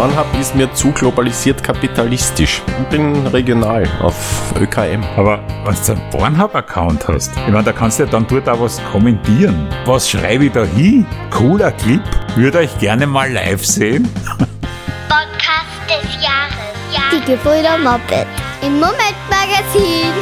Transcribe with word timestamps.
Pornhub 0.00 0.40
ist 0.40 0.56
mir 0.56 0.72
zu 0.72 0.92
globalisiert 0.92 1.62
kapitalistisch. 1.62 2.62
Ich 2.66 2.86
bin 2.86 3.26
regional 3.26 3.86
auf 4.00 4.54
ÖKM. 4.58 5.04
Aber 5.18 5.46
wenn 5.66 5.74
du 5.74 5.92
einen 5.92 6.10
Pornhub-Account 6.10 7.06
hast, 7.06 7.32
ich 7.36 7.52
meine, 7.52 7.64
da 7.64 7.72
kannst 7.72 7.98
du 7.98 8.04
ja 8.04 8.08
dann 8.08 8.26
dort 8.26 8.48
auch 8.48 8.62
was 8.62 8.82
kommentieren. 8.92 9.68
Was 9.84 10.08
schreibe 10.08 10.46
ich 10.46 10.52
da 10.52 10.64
hin? 10.64 11.04
Cooler 11.30 11.70
Clip. 11.72 12.00
Würde 12.34 12.60
euch 12.60 12.78
gerne 12.78 13.06
mal 13.06 13.30
live 13.30 13.62
sehen. 13.62 14.08
Podcast 15.06 15.76
des 15.86 16.14
Jahres. 16.14 16.56
Ja. 16.94 17.02
Die 17.12 17.32
Gebrüder 17.32 17.76
Moppet. 17.76 18.26
Im 18.62 18.80
Moment-Magazin. 18.80 20.14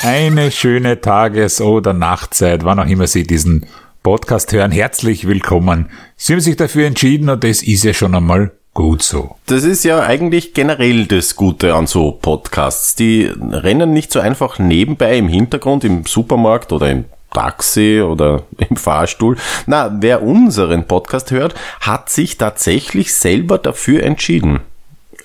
Eine 0.00 0.50
schöne 0.50 1.02
Tages- 1.02 1.60
oder 1.60 1.92
Nachtzeit, 1.92 2.64
wann 2.64 2.80
auch 2.80 2.86
immer 2.86 3.06
Sie 3.06 3.24
diesen 3.24 3.66
Podcast 4.02 4.50
hören. 4.54 4.70
Herzlich 4.70 5.26
willkommen. 5.26 5.90
Sie 6.16 6.32
haben 6.32 6.40
sich 6.40 6.56
dafür 6.56 6.86
entschieden 6.86 7.28
und 7.28 7.44
das 7.44 7.62
ist 7.62 7.84
ja 7.84 7.92
schon 7.92 8.14
einmal 8.14 8.52
gut 8.74 9.02
so. 9.02 9.36
Das 9.46 9.64
ist 9.64 9.84
ja 9.84 10.00
eigentlich 10.00 10.54
generell 10.54 11.06
das 11.06 11.36
Gute 11.36 11.74
an 11.74 11.86
so 11.86 12.12
Podcasts. 12.12 12.94
Die 12.94 13.30
rennen 13.38 13.92
nicht 13.92 14.12
so 14.12 14.20
einfach 14.20 14.58
nebenbei 14.58 15.16
im 15.18 15.28
Hintergrund, 15.28 15.84
im 15.84 16.06
Supermarkt 16.06 16.72
oder 16.72 16.90
im 16.90 17.04
Taxi 17.32 18.00
oder 18.00 18.42
im 18.58 18.76
Fahrstuhl. 18.76 19.36
Na, 19.66 19.96
wer 20.00 20.22
unseren 20.22 20.86
Podcast 20.86 21.30
hört, 21.30 21.54
hat 21.80 22.10
sich 22.10 22.38
tatsächlich 22.38 23.14
selber 23.14 23.58
dafür 23.58 24.02
entschieden. 24.02 24.60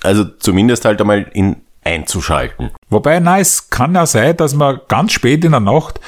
Also 0.01 0.25
zumindest 0.25 0.85
halt 0.85 1.01
einmal 1.01 1.25
in 1.33 1.57
einzuschalten. 1.83 2.71
Wobei, 2.89 3.19
na, 3.19 3.39
es 3.39 3.69
kann 3.69 3.93
ja 3.93 4.05
sein, 4.05 4.35
dass 4.37 4.55
man 4.55 4.81
ganz 4.87 5.13
spät 5.13 5.45
in 5.45 5.51
der 5.51 5.59
Nacht 5.59 5.99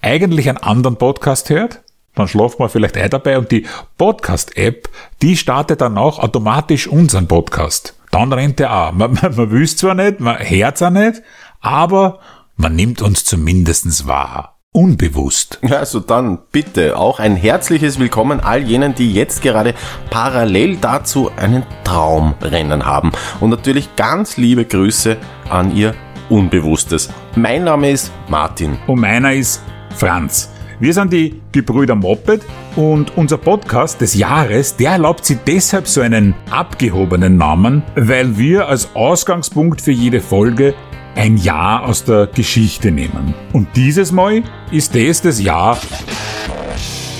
eigentlich 0.00 0.48
einen 0.48 0.58
anderen 0.58 0.96
Podcast 0.96 1.50
hört. 1.50 1.80
Dann 2.16 2.26
schlaft 2.26 2.58
man 2.58 2.68
vielleicht 2.68 2.96
ein 2.96 3.10
dabei 3.10 3.38
und 3.38 3.52
die 3.52 3.66
Podcast-App, 3.98 4.88
die 5.22 5.36
startet 5.36 5.82
dann 5.82 5.98
auch 5.98 6.18
automatisch 6.18 6.88
unseren 6.88 7.28
Podcast. 7.28 7.94
Dann 8.10 8.32
rennt 8.32 8.58
er 8.58 8.74
auch. 8.74 8.92
Man, 8.92 9.12
man, 9.22 9.36
man 9.36 9.50
will 9.50 9.68
zwar 9.68 9.94
nicht, 9.94 10.18
man 10.18 10.38
hört 10.38 10.82
auch 10.82 10.90
nicht, 10.90 11.22
aber 11.60 12.18
man 12.56 12.74
nimmt 12.74 13.02
uns 13.02 13.24
zumindestens 13.24 14.08
wahr 14.08 14.56
unbewusst. 14.72 15.58
Also 15.70 16.00
dann 16.00 16.38
bitte 16.52 16.98
auch 16.98 17.18
ein 17.18 17.36
herzliches 17.36 17.98
Willkommen 17.98 18.40
all 18.40 18.62
jenen, 18.62 18.94
die 18.94 19.12
jetzt 19.12 19.40
gerade 19.40 19.74
parallel 20.10 20.76
dazu 20.76 21.30
einen 21.36 21.64
Traumrennen 21.84 22.84
haben. 22.84 23.12
Und 23.40 23.50
natürlich 23.50 23.94
ganz 23.96 24.36
liebe 24.36 24.64
Grüße 24.64 25.16
an 25.48 25.74
ihr 25.74 25.94
Unbewusstes. 26.28 27.08
Mein 27.36 27.64
Name 27.64 27.90
ist 27.90 28.12
Martin. 28.28 28.78
Und 28.86 29.00
meiner 29.00 29.32
ist 29.32 29.62
Franz. 29.94 30.55
Wir 30.78 30.92
sind 30.92 31.10
die 31.10 31.40
Gebrüder 31.52 31.94
Moped 31.94 32.42
und 32.76 33.16
unser 33.16 33.38
Podcast 33.38 33.98
des 34.02 34.14
Jahres, 34.14 34.76
der 34.76 34.90
erlaubt 34.92 35.24
sich 35.24 35.38
deshalb 35.46 35.88
so 35.88 36.02
einen 36.02 36.34
abgehobenen 36.50 37.38
Namen, 37.38 37.82
weil 37.94 38.36
wir 38.36 38.68
als 38.68 38.94
Ausgangspunkt 38.94 39.80
für 39.80 39.92
jede 39.92 40.20
Folge 40.20 40.74
ein 41.14 41.38
Jahr 41.38 41.86
aus 41.86 42.04
der 42.04 42.26
Geschichte 42.26 42.90
nehmen. 42.90 43.34
Und 43.54 43.68
dieses 43.74 44.12
Mal 44.12 44.42
ist 44.70 44.94
es 44.94 45.22
das 45.22 45.40
Jahr 45.40 45.78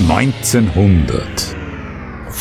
1900. 0.01 1.56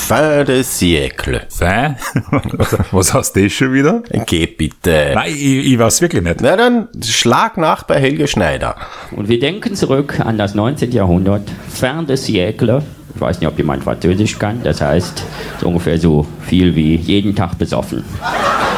Fin 0.08 0.44
de 0.46 0.62
siècle. 0.62 1.42
Fin? 1.50 1.96
Was 2.92 3.12
heißt 3.12 3.36
das 3.36 3.52
schon 3.52 3.74
wieder? 3.74 4.04
Geh 4.28 4.46
bitte. 4.46 5.14
Nein, 5.16 5.34
ich, 5.34 5.72
ich 5.72 5.80
weiß 5.80 6.00
wirklich 6.00 6.22
nicht. 6.22 6.42
Na 6.42 6.56
dann 6.56 6.90
schlag 7.04 7.58
nach 7.58 7.82
bei 7.84 8.00
Helge 8.00 8.28
Schneider. 8.28 8.76
Und 9.16 9.30
wir 9.30 9.40
denken 9.40 9.74
zurück 9.74 10.20
an 10.20 10.38
das 10.38 10.54
19. 10.54 10.92
Jahrhundert. 10.92 11.50
Fin 11.70 12.06
de 12.06 12.18
siècle. 12.18 12.84
Ich 13.16 13.22
weiß 13.22 13.40
nicht, 13.40 13.48
ob 13.48 13.58
jemand 13.58 13.84
Französisch 13.84 14.38
kann. 14.38 14.62
Das 14.64 14.82
heißt 14.82 15.24
so 15.62 15.68
ungefähr 15.68 15.98
so 15.98 16.26
viel 16.42 16.76
wie 16.76 16.96
jeden 16.96 17.34
Tag 17.34 17.58
besoffen. 17.58 18.04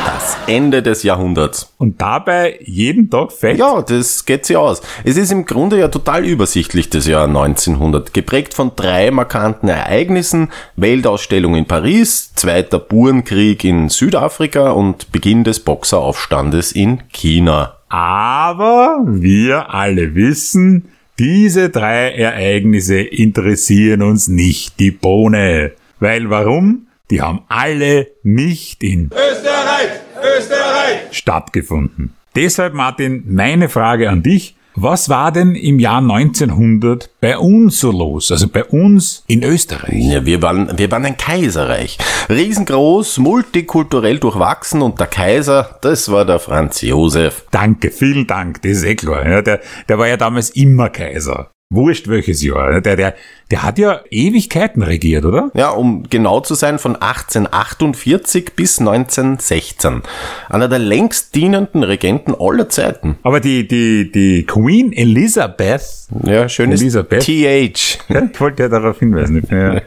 Das 0.06 0.38
Ende 0.46 0.84
des 0.84 1.04
Jahrhunderts. 1.04 1.74
Und 1.78 2.02
dabei 2.02 2.60
jeden 2.64 3.10
Tag 3.10 3.32
fett? 3.32 3.58
Ja, 3.58 3.82
das 3.82 4.26
geht 4.26 4.46
sich 4.46 4.56
aus. 4.56 4.82
Es 5.04 5.18
ist 5.18 5.32
im 5.32 5.46
Grunde 5.46 5.80
ja 5.80 5.88
total 5.88 6.24
übersichtlich, 6.24 6.90
das 6.90 7.08
Jahr 7.08 7.26
1900. 7.26 8.14
Geprägt 8.14 8.54
von 8.54 8.72
drei 8.76 9.10
markanten 9.10 9.70
Ereignissen. 9.70 10.50
Weltausstellung 10.76 11.56
in 11.56 11.66
Paris, 11.66 12.34
Zweiter 12.36 12.80
Burenkrieg 12.80 13.64
in 13.64 13.90
Südafrika 13.90 14.72
und 14.72 15.12
Beginn 15.12 15.44
des 15.44 15.62
Boxeraufstandes 15.62 16.72
in 16.74 17.02
China. 17.12 17.78
Aber 17.90 19.00
wir 19.06 19.74
alle 19.74 20.14
wissen, 20.14 20.90
diese 21.20 21.70
drei 21.70 22.12
Ereignisse 22.12 23.00
interessieren 23.00 24.02
uns 24.02 24.28
nicht 24.28 24.80
die 24.80 24.92
Bohne. 24.92 25.72
Weil 26.00 26.30
warum? 26.30 26.88
Die 27.10 27.22
haben 27.22 27.42
alle 27.48 28.08
nicht 28.24 28.84
in 28.84 29.06
Österreich, 29.06 29.90
Österreich 30.38 31.00
stattgefunden. 31.12 32.14
Deshalb, 32.36 32.74
Martin, 32.74 33.24
meine 33.28 33.70
Frage 33.70 34.10
an 34.10 34.22
dich. 34.22 34.56
Was 34.80 35.10
war 35.10 35.32
denn 35.32 35.56
im 35.56 35.80
Jahr 35.80 36.02
1900 36.02 37.10
bei 37.20 37.36
uns 37.40 37.80
so 37.80 37.92
los? 37.92 38.32
Also 38.32 38.48
bei 38.48 38.64
uns 38.64 39.24
in 39.26 39.42
Österreich? 39.42 40.06
Ja, 40.06 40.24
wir 40.24 40.44
waren, 40.44 40.78
wir 40.78 40.92
waren 40.92 41.04
ein 41.04 41.18
Kaiserreich. 41.18 41.98
Riesengroß, 42.30 43.18
multikulturell 43.18 44.20
durchwachsen 44.20 44.84
und 44.84 45.00
der 45.00 45.08
Kaiser, 45.08 45.80
das 45.82 46.12
war 46.12 46.26
der 46.26 46.38
Franz 46.38 46.82
Josef. 46.82 47.48
Danke, 47.50 47.90
vielen 47.90 48.28
Dank, 48.28 48.62
das 48.62 48.74
ist 48.74 48.84
eh 48.84 48.94
klar. 48.94 49.28
Ja, 49.28 49.42
der, 49.42 49.62
der 49.90 49.98
war 49.98 50.08
ja 50.08 50.16
damals 50.16 50.52
immer 50.52 50.90
Kaiser. 50.90 51.50
Wurscht 51.70 52.08
welches 52.08 52.42
Jahr. 52.42 52.80
Der, 52.80 52.96
der, 52.96 53.14
der 53.52 53.64
hat 53.64 53.78
ja 53.78 54.00
Ewigkeiten 54.10 54.84
regiert, 54.84 55.26
oder? 55.26 55.52
Ja, 55.54 55.72
um 55.72 56.04
genau 56.10 56.40
zu 56.40 56.54
sein, 56.54 56.80
von 56.80 56.96
1848 56.96 58.56
bis 58.56 58.80
1916. 58.80 60.02
Einer 60.48 60.70
der 60.70 60.80
längst 60.80 61.36
dienenden 61.36 61.84
Regenten 61.84 62.34
aller 62.40 62.70
Zeiten. 62.70 63.18
Aber 63.22 63.42
die, 63.42 63.68
die, 63.68 64.10
die 64.10 64.46
Queen 64.46 64.94
Elizabeth. 64.94 66.08
Ja, 66.24 66.48
schönes 66.48 66.82
Elisabeth. 66.82 67.24
TH. 67.24 68.00
Ja, 68.08 68.22
ich 68.32 68.40
wollte 68.40 68.64
ja 68.64 68.70
darauf 68.70 69.00
hinweisen. 69.00 69.40
Ich 69.40 69.50
bin 69.50 69.58
ja, 69.60 69.82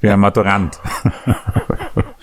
bin 0.00 0.10
ja 0.10 0.16
Maturant. 0.16 0.78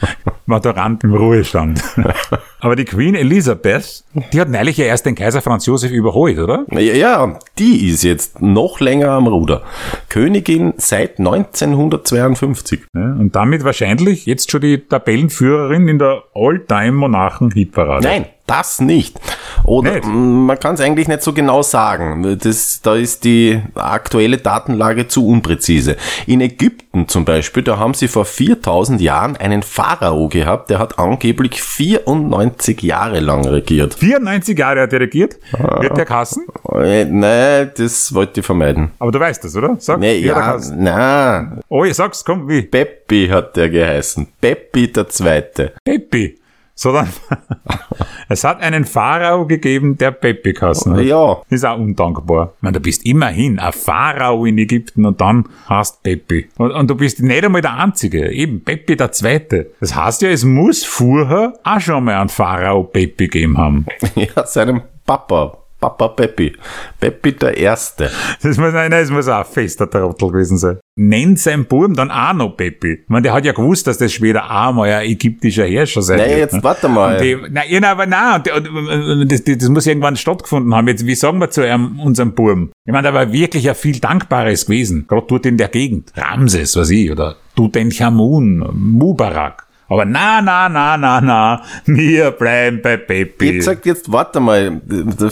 Maturant 0.45 1.03
im 1.03 1.13
Ruhestand. 1.13 1.81
Aber 2.59 2.75
die 2.75 2.85
Queen 2.85 3.15
Elizabeth, 3.15 4.03
die 4.31 4.39
hat 4.39 4.49
neulich 4.49 4.77
ja 4.77 4.85
erst 4.85 5.05
den 5.05 5.15
Kaiser 5.15 5.41
Franz 5.41 5.65
Josef 5.65 5.91
überholt, 5.91 6.37
oder? 6.37 6.65
Ja, 6.71 6.79
ja, 6.79 7.39
die 7.59 7.89
ist 7.89 8.03
jetzt 8.03 8.41
noch 8.41 8.79
länger 8.79 9.09
am 9.11 9.27
Ruder. 9.27 9.63
Königin 10.09 10.73
seit 10.77 11.19
1952. 11.19 12.81
Ja, 12.95 13.01
und 13.01 13.35
damit 13.35 13.63
wahrscheinlich 13.63 14.25
jetzt 14.25 14.51
schon 14.51 14.61
die 14.61 14.79
Tabellenführerin 14.79 15.87
in 15.87 15.99
der 15.99 16.23
All-Time-Monarchen-Hitparade. 16.33 18.07
Nein, 18.07 18.25
das 18.45 18.81
nicht. 18.81 19.19
Oder 19.63 19.93
Nicht? 19.93 20.05
man 20.05 20.59
kann 20.59 20.75
es 20.75 20.81
eigentlich 20.81 21.07
nicht 21.07 21.21
so 21.23 21.31
genau 21.31 21.61
sagen. 21.61 22.37
Das, 22.41 22.81
da 22.81 22.95
ist 22.95 23.23
die 23.23 23.61
aktuelle 23.75 24.37
Datenlage 24.37 25.07
zu 25.07 25.25
unpräzise. 25.25 25.95
In 26.27 26.41
Ägypten 26.41 27.07
zum 27.07 27.23
Beispiel, 27.23 27.63
da 27.63 27.77
haben 27.77 27.93
sie 27.93 28.07
vor 28.09 28.25
4000 28.25 28.99
Jahren 28.99 29.37
einen 29.37 29.63
Pharao 29.63 30.27
gehabt, 30.27 30.69
der 30.69 30.79
hat 30.79 30.99
angeblich 30.99 31.61
94 31.61 32.81
Jahre 32.81 33.21
lang 33.21 33.45
regiert. 33.47 33.93
94 33.93 34.57
Jahre 34.59 34.81
hat 34.81 34.93
er 34.93 34.99
regiert. 34.99 35.37
Wird 35.79 35.95
der 35.97 36.05
Kassen? 36.05 36.45
Äh, 36.73 37.05
Nein, 37.05 37.71
das 37.77 38.13
wollte 38.13 38.41
ich 38.41 38.45
vermeiden. 38.45 38.91
Aber 38.99 39.11
du 39.11 39.19
weißt 39.19 39.43
das, 39.43 39.55
oder? 39.55 39.77
Sag, 39.79 39.99
Nee, 39.99 40.17
ja, 40.17 40.59
na, 40.75 41.57
Oh, 41.69 41.85
ich 41.85 41.93
sag's, 41.95 42.23
komm, 42.25 42.49
wie? 42.49 42.61
Peppi 42.63 43.27
hat 43.29 43.55
der 43.55 43.69
geheißen. 43.69 44.27
Peppi 44.41 44.91
der 44.91 45.07
Zweite. 45.07 45.73
Peppi. 45.85 46.37
Sondern 46.75 47.07
es 48.29 48.43
hat 48.43 48.61
einen 48.61 48.85
Pharao 48.85 49.45
gegeben, 49.45 49.97
der 49.97 50.11
Peppi 50.11 50.53
kassen 50.53 50.95
hat. 50.95 51.03
Ja, 51.03 51.41
Ist 51.49 51.65
auch 51.65 51.77
undankbar. 51.77 52.53
Ich 52.57 52.61
meine, 52.61 52.73
du 52.73 52.79
bist 52.79 53.05
immerhin 53.05 53.59
ein 53.59 53.73
Pharao 53.73 54.45
in 54.45 54.57
Ägypten 54.57 55.05
und 55.05 55.21
dann 55.21 55.45
hast 55.65 56.03
Peppi. 56.03 56.47
Und, 56.57 56.71
und 56.71 56.89
du 56.89 56.95
bist 56.95 57.21
nicht 57.21 57.43
einmal 57.43 57.61
der 57.61 57.77
Einzige. 57.77 58.31
Eben 58.31 58.63
Peppi 58.63 58.95
der 58.95 59.11
Zweite. 59.11 59.71
Das 59.79 59.95
heißt 59.95 60.21
ja, 60.21 60.29
es 60.29 60.43
muss 60.43 60.83
vorher 60.83 61.53
auch 61.63 61.79
schon 61.79 62.03
mal 62.05 62.15
einen 62.15 62.29
Pharao 62.29 62.83
Peppi 62.83 63.27
gegeben 63.27 63.57
haben. 63.57 63.85
ja, 64.15 64.45
seinem 64.45 64.81
Papa. 65.05 65.62
Papa 65.83 66.07
Peppi. 66.07 66.53
Peppi 66.97 67.33
der 67.33 67.57
Erste. 67.57 68.09
Das 68.41 68.57
muss, 68.57 68.71
nein, 68.71 68.89
das 68.89 69.09
muss 69.09 69.27
auch 69.27 69.39
ein 69.39 69.45
fester 69.45 69.89
Trottel 69.89 70.29
gewesen 70.29 70.57
sein. 70.57 70.79
Nennt 70.95 71.39
sein 71.39 71.65
Buben 71.65 71.93
dann 71.93 72.09
auch 72.09 72.31
noch 72.31 72.55
Peppi. 72.55 73.01
Ich 73.03 73.09
meine, 73.09 73.23
der 73.23 73.33
hat 73.33 73.43
ja 73.43 73.51
gewusst, 73.51 73.85
dass 73.87 73.97
das 73.97 74.13
später 74.13 74.49
auch 74.49 74.71
mal 74.71 74.89
ein 74.89 75.09
ägyptischer 75.09 75.65
Herrscher 75.65 76.01
sein 76.01 76.19
Nein, 76.19 76.29
wird, 76.29 76.39
jetzt 76.39 76.53
ne? 76.53 76.63
warte 76.63 76.87
mal. 76.87 77.17
Die, 77.17 77.35
nein, 77.35 77.65
ja, 77.67 77.81
nein, 77.81 77.91
aber 77.91 78.05
nein, 78.05 79.27
das, 79.27 79.43
das 79.43 79.67
muss 79.67 79.85
irgendwann 79.85 80.15
stattgefunden 80.15 80.73
haben. 80.73 80.87
Jetzt, 80.87 81.05
wie 81.05 81.15
sagen 81.15 81.39
wir 81.39 81.49
zu 81.49 81.67
einem, 81.67 81.99
unserem 81.99 82.33
Buben? 82.33 82.71
Ich 82.85 82.93
meine, 82.93 83.09
da 83.09 83.13
war 83.13 83.33
wirklich 83.33 83.67
ein 83.67 83.75
viel 83.75 83.99
Dankbares 83.99 84.67
gewesen. 84.67 85.05
Gerade 85.05 85.27
dort 85.27 85.45
in 85.45 85.57
der 85.57 85.67
Gegend. 85.67 86.13
Ramses, 86.15 86.77
was 86.77 86.91
ich, 86.91 87.11
oder 87.11 87.35
Tutanchamun, 87.57 88.69
Mubarak. 88.73 89.67
Aber 89.93 90.05
na, 90.05 90.41
na, 90.41 90.69
na, 90.69 90.97
na, 90.97 91.21
na, 91.21 91.61
wir 91.85 92.31
bleiben 92.31 92.81
bei 92.81 92.97
Peppi. 92.97 93.51
Jetzt 93.51 93.65
sagt 93.65 93.85
jetzt, 93.85 94.11
warte 94.11 94.39
mal, 94.39 94.81
der 94.85 95.31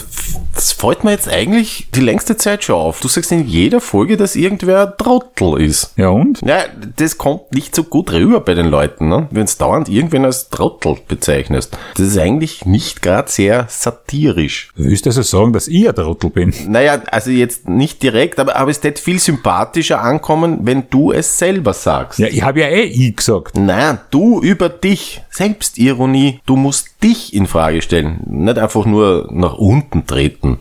Das 0.62 0.74
fällt 0.74 1.04
mir 1.04 1.10
jetzt 1.10 1.28
eigentlich 1.28 1.88
die 1.96 2.02
längste 2.02 2.38
Zeit 2.38 2.64
schon 2.64 2.76
auf. 2.76 3.00
Du 3.00 3.08
sagst 3.08 3.32
in 3.32 3.48
jeder 3.48 3.82
Folge, 3.82 4.16
dass 4.16 4.36
irgendwer 4.36 4.96
Trottel 4.96 5.60
ist. 5.60 5.92
Ja 5.98 6.10
und? 6.10 6.40
Ja, 6.46 6.66
das 6.98 7.18
kommt 7.18 7.52
nicht 7.52 7.74
so 7.76 7.84
gut 7.84 8.12
rüber 8.12 8.42
bei 8.42 8.54
den 8.54 8.68
Leuten, 8.68 9.10
ne? 9.10 9.28
wenn 9.32 9.46
es 9.46 9.58
dauernd 9.58 9.90
irgendwen 9.90 10.24
als 10.24 10.52
Trottel 10.52 10.98
bezeichnest. 11.08 11.76
Das 11.96 12.06
ist 12.06 12.20
eigentlich 12.20 12.64
nicht 12.68 13.02
gerade 13.02 13.32
sehr 13.32 13.66
satirisch. 13.70 14.70
Willst 14.76 15.08
du 15.08 15.10
also 15.10 15.24
sagen, 15.24 15.52
dass 15.52 15.68
ich 15.68 15.90
ein 15.90 15.96
Trottel 15.96 16.30
bin? 16.30 16.54
Naja, 16.68 17.02
also 17.10 17.32
jetzt 17.32 17.68
nicht 17.68 18.04
direkt, 18.04 18.40
aber, 18.40 18.56
aber 18.56 18.70
es 18.70 18.84
wird 18.84 19.00
viel 19.00 19.18
sympathischer 19.18 20.04
ankommen, 20.04 20.60
wenn 20.62 20.92
du 20.92 21.12
es 21.12 21.40
selber 21.40 21.74
sagst. 21.74 22.20
Ja, 22.20 22.28
ich 22.28 22.44
habe 22.44 22.60
ja 22.60 22.68
eh 22.68 22.84
ich 22.84 23.16
gesagt. 23.16 23.58
Nein, 23.58 23.98
du 24.12 24.40
über 24.42 24.70
dich. 24.70 25.24
Selbstironie. 25.32 26.40
Du 26.46 26.56
musst 26.56 26.91
dich 27.04 27.34
in 27.34 27.48
Frage 27.48 27.82
stellen. 27.82 28.22
Nicht 28.28 28.58
einfach 28.58 28.86
nur 28.86 29.28
nach 29.32 29.54
unten 29.54 30.06
treten. 30.06 30.58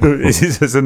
es 0.22 0.42
ist 0.42 0.62
also, 0.62 0.80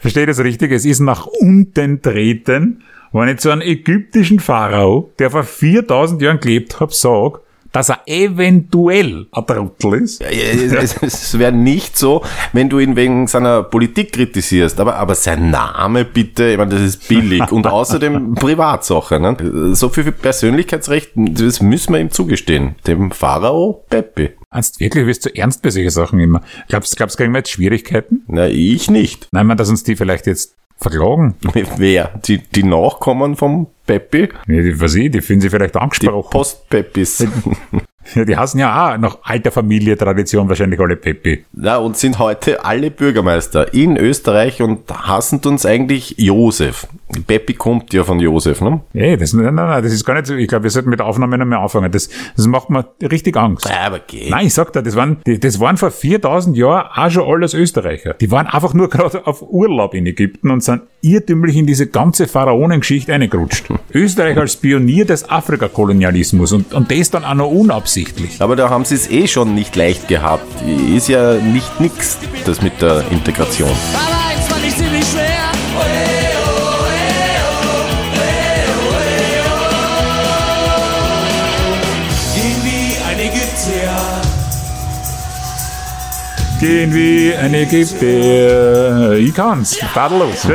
verstehe 0.00 0.26
das 0.26 0.38
richtig, 0.40 0.72
es 0.72 0.84
ist 0.84 1.00
nach 1.00 1.26
unten 1.26 2.02
treten, 2.02 2.82
wenn 3.12 3.28
ich 3.28 3.38
zu 3.38 3.50
einem 3.50 3.60
ägyptischen 3.60 4.40
Pharao, 4.40 5.10
der 5.18 5.30
vor 5.30 5.44
4000 5.44 6.22
Jahren 6.22 6.40
gelebt 6.40 6.80
hat, 6.80 6.94
sage, 6.94 7.40
dass 7.72 7.88
er 7.88 8.00
eventuell 8.06 9.26
ein 9.32 9.46
Trottel 9.46 10.02
ist. 10.02 10.20
Es, 10.20 11.02
es 11.02 11.38
wäre 11.38 11.52
nicht 11.52 11.96
so, 11.96 12.22
wenn 12.52 12.68
du 12.68 12.78
ihn 12.78 12.96
wegen 12.96 13.26
seiner 13.26 13.62
Politik 13.62 14.12
kritisierst, 14.12 14.78
aber, 14.78 14.96
aber 14.96 15.14
sein 15.14 15.50
Name 15.50 16.04
bitte, 16.04 16.50
ich 16.50 16.58
meine, 16.58 16.72
das 16.72 16.82
ist 16.82 17.08
billig 17.08 17.50
und 17.50 17.66
außerdem 17.66 18.34
Privatsache. 18.34 19.18
Ne? 19.18 19.74
So 19.74 19.88
viel 19.88 20.04
für 20.04 20.12
Persönlichkeitsrecht, 20.12 21.12
das 21.14 21.60
müssen 21.60 21.94
wir 21.94 22.00
ihm 22.00 22.10
zugestehen. 22.10 22.76
Dem 22.86 23.10
Pharao 23.10 23.84
Peppi. 23.88 24.30
Ernst, 24.50 24.80
wirklich, 24.80 25.06
wirst 25.06 25.24
du 25.24 25.34
ernst 25.34 25.62
bei 25.62 25.70
solchen 25.70 25.90
Sachen 25.90 26.20
immer? 26.20 26.42
Glaubst, 26.68 26.96
glaubst 26.96 27.16
du, 27.16 27.22
kriegen 27.22 27.32
wir 27.32 27.38
jetzt 27.38 27.50
Schwierigkeiten? 27.50 28.22
Na, 28.26 28.48
ich 28.48 28.90
nicht. 28.90 29.28
Nein, 29.32 29.46
man, 29.46 29.56
dass 29.56 29.70
uns 29.70 29.82
die 29.82 29.96
vielleicht 29.96 30.26
jetzt 30.26 30.54
verklagen. 30.82 31.34
Wer? 31.76 32.10
Die, 32.24 32.38
die 32.38 32.64
Nachkommen 32.64 33.36
vom 33.36 33.68
Peppi? 33.86 34.28
Ja, 34.46 34.62
die, 34.62 34.80
was 34.80 34.94
ich, 34.94 35.10
die 35.10 35.20
finden 35.20 35.42
sie 35.42 35.50
vielleicht 35.50 35.76
angesprochen. 35.76 36.22
Die 36.22 36.36
Post-Peppis. 36.36 37.26
Ja, 38.14 38.24
die 38.24 38.36
hassen 38.36 38.58
ja 38.58 38.94
auch 38.94 38.98
nach 38.98 39.18
alter 39.22 39.50
Familie, 39.50 39.96
Tradition 39.96 40.48
wahrscheinlich 40.48 40.80
alle 40.80 40.96
Peppi. 40.96 41.44
Ja, 41.54 41.76
und 41.76 41.96
sind 41.96 42.18
heute 42.18 42.64
alle 42.64 42.90
Bürgermeister 42.90 43.72
in 43.72 43.96
Österreich 43.96 44.60
und 44.60 44.90
hassen 44.90 45.40
uns 45.44 45.64
eigentlich 45.64 46.16
Josef. 46.18 46.88
Peppi 47.20 47.54
kommt 47.54 47.92
ja 47.92 48.04
von 48.04 48.18
Josef, 48.18 48.60
ne? 48.60 48.80
Ja, 48.94 49.16
das, 49.16 49.32
nein, 49.32 49.54
nein, 49.54 49.82
das 49.82 49.92
ist 49.92 50.04
gar 50.04 50.14
nicht 50.14 50.26
so. 50.26 50.34
Ich 50.34 50.48
glaube, 50.48 50.64
wir 50.64 50.70
sollten 50.70 50.88
mit 50.88 50.98
der 50.98 51.06
Aufnahme 51.06 51.36
noch 51.36 51.44
mehr 51.44 51.60
anfangen. 51.60 51.92
Das, 51.92 52.08
das 52.36 52.46
macht 52.46 52.70
mir 52.70 52.86
richtig 53.02 53.36
Angst. 53.36 53.68
Ja, 53.68 53.86
aber 53.86 53.98
geht. 53.98 54.30
Nein, 54.30 54.46
ich 54.46 54.54
sag 54.54 54.72
dir, 54.72 54.82
das 54.82 54.96
waren, 54.96 55.18
das 55.24 55.60
waren 55.60 55.76
vor 55.76 55.90
4000 55.90 56.56
Jahren 56.56 56.88
auch 56.94 57.10
schon 57.10 57.30
alles 57.30 57.54
Österreicher. 57.54 58.14
Die 58.14 58.30
waren 58.30 58.46
einfach 58.46 58.74
nur 58.74 58.88
gerade 58.90 59.26
auf 59.26 59.42
Urlaub 59.42 59.94
in 59.94 60.06
Ägypten 60.06 60.50
und 60.50 60.62
sind 60.62 60.82
irrtümlich 61.02 61.56
in 61.56 61.66
diese 61.66 61.86
ganze 61.86 62.26
Pharaonengeschichte 62.26 63.12
eingerutscht. 63.12 63.66
Österreich 63.92 64.38
als 64.38 64.56
Pionier 64.56 65.04
des 65.04 65.28
Afrikakolonialismus 65.28 66.52
und, 66.52 66.72
und 66.72 66.90
das 66.90 67.10
dann 67.10 67.24
auch 67.24 67.34
noch 67.34 67.50
unabsichtlich. 67.50 68.40
Aber 68.40 68.56
da 68.56 68.70
haben 68.70 68.84
sie 68.84 68.94
es 68.94 69.10
eh 69.10 69.26
schon 69.26 69.54
nicht 69.54 69.76
leicht 69.76 70.08
gehabt. 70.08 70.46
Ist 70.94 71.08
ja 71.08 71.34
nicht 71.34 71.80
nix, 71.80 72.18
das 72.46 72.62
mit 72.62 72.80
der 72.80 73.04
Integration. 73.10 73.68
Aber 73.68 74.30
eins 74.30 74.48
fand 74.48 74.64
ich 74.64 74.76
ziemlich 74.76 75.04
schwer. 75.04 75.52
Gehen 75.72 76.11
Gehen 86.62 86.94
wie 86.94 87.34
ein 87.34 87.54
Ägypter. 87.54 89.14
Ich 89.14 89.34
kann's. 89.34 89.78
Tadellos. 89.92 90.46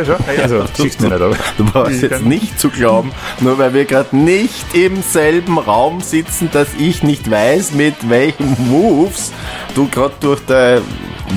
Also, 0.41 0.63
siehst 0.73 1.01
du 1.01 1.09
nicht, 1.09 1.13
aber. 1.13 1.35
Du 1.57 1.65
brauchst 1.65 2.01
jetzt 2.01 2.23
nicht 2.23 2.57
zu 2.57 2.69
glauben, 2.69 3.11
nur 3.41 3.57
weil 3.57 3.73
wir 3.73 3.83
gerade 3.83 4.15
nicht 4.15 4.73
im 4.73 5.01
selben 5.01 5.59
Raum 5.59 5.99
sitzen, 5.99 6.49
dass 6.53 6.69
ich 6.79 7.03
nicht 7.03 7.29
weiß, 7.29 7.73
mit 7.73 8.09
welchen 8.09 8.55
Moves 8.69 9.33
du 9.75 9.89
gerade 9.89 10.13
durch 10.21 10.39
dein 10.47 10.81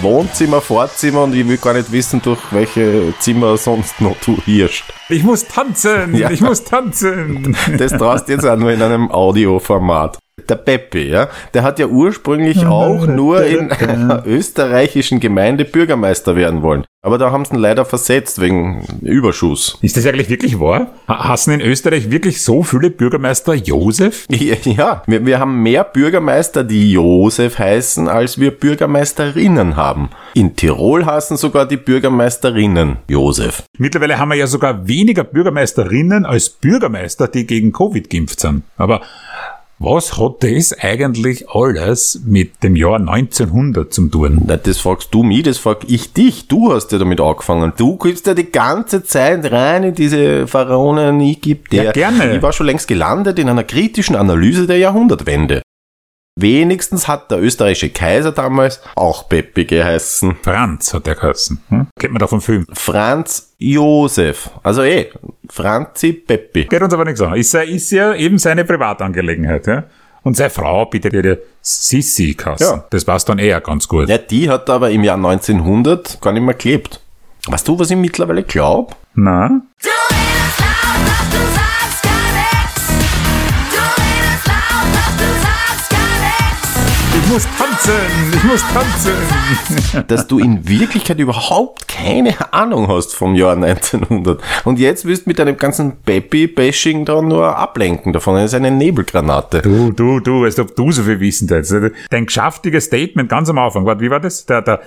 Wohnzimmer, 0.03 0.61
Vorzimmer 0.61 1.25
und 1.25 1.35
ich 1.35 1.49
will 1.49 1.57
gar 1.57 1.75
nicht 1.75 1.91
wissen, 1.91 2.23
durch 2.23 2.41
welche 2.53 3.13
Zimmer 3.19 3.57
sonst 3.57 4.01
noch 4.01 4.15
du 4.25 4.41
hirschst. 4.45 4.85
Ich 5.09 5.25
muss 5.25 5.49
tanzen. 5.49 6.15
Ja. 6.15 6.31
Ich 6.31 6.41
muss 6.41 6.63
tanzen. 6.63 7.57
Das 7.77 7.91
traust 7.91 8.29
du 8.29 8.35
jetzt 8.35 8.47
auch 8.47 8.57
nur 8.57 8.71
in 8.71 8.81
einem 8.81 9.11
Audioformat. 9.11 10.17
Der 10.49 10.57
Peppi, 10.57 11.09
ja, 11.09 11.29
der 11.55 11.63
hat 11.63 11.79
ja 11.79 11.87
ursprünglich 11.87 12.67
auch 12.67 13.07
nur 13.07 13.45
in 13.45 13.71
einer 13.73 14.23
österreichischen 14.27 15.21
Gemeinde 15.21 15.65
Bürgermeister 15.65 16.37
werden 16.37 16.63
wollen. 16.63 16.85
Aber 17.03 17.17
da 17.17 17.31
haben 17.33 17.47
sie 17.47 17.55
ihn 17.55 17.61
leider 17.61 17.87
versetzt 17.87 18.43
wegen 18.43 18.85
Überschuss. 19.01 19.79
Ist 19.81 19.97
das 19.97 20.05
eigentlich 20.07 20.29
wirklich 20.29 20.61
wahr? 20.61 20.89
Ha- 21.09 21.29
Hassen 21.31 21.55
in 21.55 21.63
Österreich 21.63 22.11
wirklich 22.11 22.43
so 22.45 22.63
viele 22.63 22.91
Bürgermeister 22.91 23.55
Josef? 23.55 24.27
Ja, 24.31 24.57
ja 24.65 25.03
wir, 25.07 25.25
wir 25.25 25.39
haben 25.39 25.63
mehr 25.63 25.85
Bürgermeister, 25.85 26.63
die 26.63 26.93
Josef 26.93 27.59
heißen, 27.59 28.07
als 28.09 28.39
wir 28.39 28.51
Bürgermeisterinnen 28.51 29.77
haben. 29.77 30.11
In 30.35 30.57
Tirol 30.57 31.07
hassen 31.07 31.37
sogar 31.39 31.67
die 31.67 31.79
Bürgermeisterinnen 31.79 32.99
Josef. 33.09 33.63
Mittlerweile 33.79 34.19
haben 34.19 34.29
wir 34.29 34.37
ja 34.37 34.47
sogar 34.47 34.87
weniger 34.87 35.25
Bürgermeisterinnen 35.25 36.27
als 36.27 36.51
Bürgermeister, 36.51 37.29
die 37.29 37.47
gegen 37.47 37.73
Covid 37.73 38.11
geimpft 38.11 38.41
sind. 38.41 38.63
Aber 38.77 39.01
was 39.81 40.19
hat 40.19 40.43
das 40.43 40.79
eigentlich 40.79 41.49
alles 41.49 42.21
mit 42.27 42.63
dem 42.63 42.77
Jahr 42.77 42.97
1900 42.97 43.93
zum 43.93 44.11
tun? 44.11 44.43
Na, 44.47 44.59
das 44.59 44.79
fragst 44.79 45.09
du 45.13 45.23
mich, 45.23 45.43
das 45.43 45.57
frag 45.57 45.79
ich 45.89 46.13
dich. 46.13 46.49
Du 46.49 46.73
hast 46.73 46.93
ja 46.93 46.99
damit 46.99 47.19
angefangen. 47.19 47.73
Du 47.79 47.97
gibst 47.97 48.27
ja 48.27 48.35
die 48.35 48.53
ganze 48.53 49.03
Zeit 49.03 49.51
rein 49.51 49.83
in 49.85 49.95
diese 49.95 50.47
Pharaonen, 50.47 51.19
ich 51.21 51.41
dir. 51.41 51.85
Ja, 51.85 51.93
gerne. 51.93 52.37
Ich 52.37 52.43
war 52.43 52.53
schon 52.53 52.67
längst 52.67 52.89
gelandet 52.89 53.39
in 53.39 53.49
einer 53.49 53.65
kritischen 53.65 54.17
Analyse 54.17 54.67
der 54.67 54.77
Jahrhundertwende. 54.77 55.63
Wenigstens 56.41 57.07
hat 57.09 57.31
der 57.31 57.41
österreichische 57.43 57.91
Kaiser 57.91 58.33
damals 58.33 58.81
auch 58.95 59.29
Peppi 59.29 59.65
geheißen. 59.65 60.37
Franz 60.43 60.95
hat 60.95 61.07
der 61.07 61.15
geheißen. 61.15 61.61
Hm? 61.69 61.87
Kennt 61.99 62.13
man 62.13 62.21
da 62.21 62.27
vom 62.27 62.41
Film. 62.41 62.67
Franz 62.73 63.53
Josef. 63.59 64.51
Also 64.63 64.83
eh, 64.83 65.11
Franzi 65.51 66.13
Peppi. 66.13 66.65
Geht 66.65 66.83
uns 66.83 66.95
aber 66.95 67.05
nichts 67.05 67.21
an. 67.21 67.35
Ist, 67.35 67.53
ja- 67.53 67.61
ist 67.63 67.91
ja 67.91 68.15
eben 68.15 68.39
seine 68.39 68.65
Privatangelegenheit. 68.65 69.67
Ja? 69.67 69.85
Und 70.23 70.37
seine 70.37 70.51
Frau 70.51 70.87
bietet 70.87 71.13
ihr 71.13 71.23
die 71.23 71.37
Sissi 71.61 72.35
Kasse. 72.35 72.65
Ja. 72.65 72.85
Das 72.91 73.05
passt 73.05 73.29
dann 73.29 73.39
eher 73.39 73.61
ganz 73.61 73.89
gut. 73.89 74.09
Ja, 74.09 74.19
die 74.19 74.49
hat 74.51 74.69
aber 74.71 74.91
im 74.91 75.03
Jahr 75.05 75.17
1900 75.17 76.21
gar 76.21 76.33
nicht 76.33 76.43
mehr 76.43 76.55
gelebt. 76.55 77.01
Weißt 77.49 77.67
du, 77.67 77.79
was 77.79 77.91
ich 77.91 77.97
mittlerweile 77.97 78.43
glaube? 78.43 78.95
Na? 79.15 79.63
Tanzen, 87.91 88.33
ich 88.35 88.45
muss 88.45 88.63
tanzen. 88.73 90.07
dass 90.09 90.27
du 90.27 90.39
in 90.39 90.69
Wirklichkeit 90.69 91.19
überhaupt 91.19 91.89
keine 91.89 92.53
Ahnung 92.53 92.89
hast 92.89 93.15
vom 93.15 93.35
Jahr 93.35 93.55
1900. 93.55 94.41
Und 94.65 94.79
jetzt 94.79 95.05
willst 95.05 95.27
du 95.27 95.31
mit 95.31 95.39
deinem 95.39 95.57
ganzen 95.57 95.97
Baby-Bashing 96.05 97.05
da 97.05 97.21
nur 97.21 97.57
ablenken 97.57 98.13
davon. 98.13 98.37
Das 98.37 98.47
ist 98.47 98.55
eine 98.55 98.71
Nebelgranate. 98.71 99.63
Du, 99.63 99.93
du, 99.93 100.21
du, 100.21 100.45
als 100.45 100.59
ob 100.59 100.75
du 100.77 100.93
so 100.93 101.03
viel 101.03 101.21
wissen 101.21 101.49
hättest. 101.49 101.93
Dein 102.11 102.27
geschäftiges 102.27 102.85
Statement 102.85 103.29
ganz 103.29 103.49
am 103.49 103.59
Anfang, 103.59 103.85
warte, 103.87 104.01
wie 104.03 104.11
war 104.11 104.21
das? 104.21 104.47
Der, 104.47 104.63
der, 104.63 104.81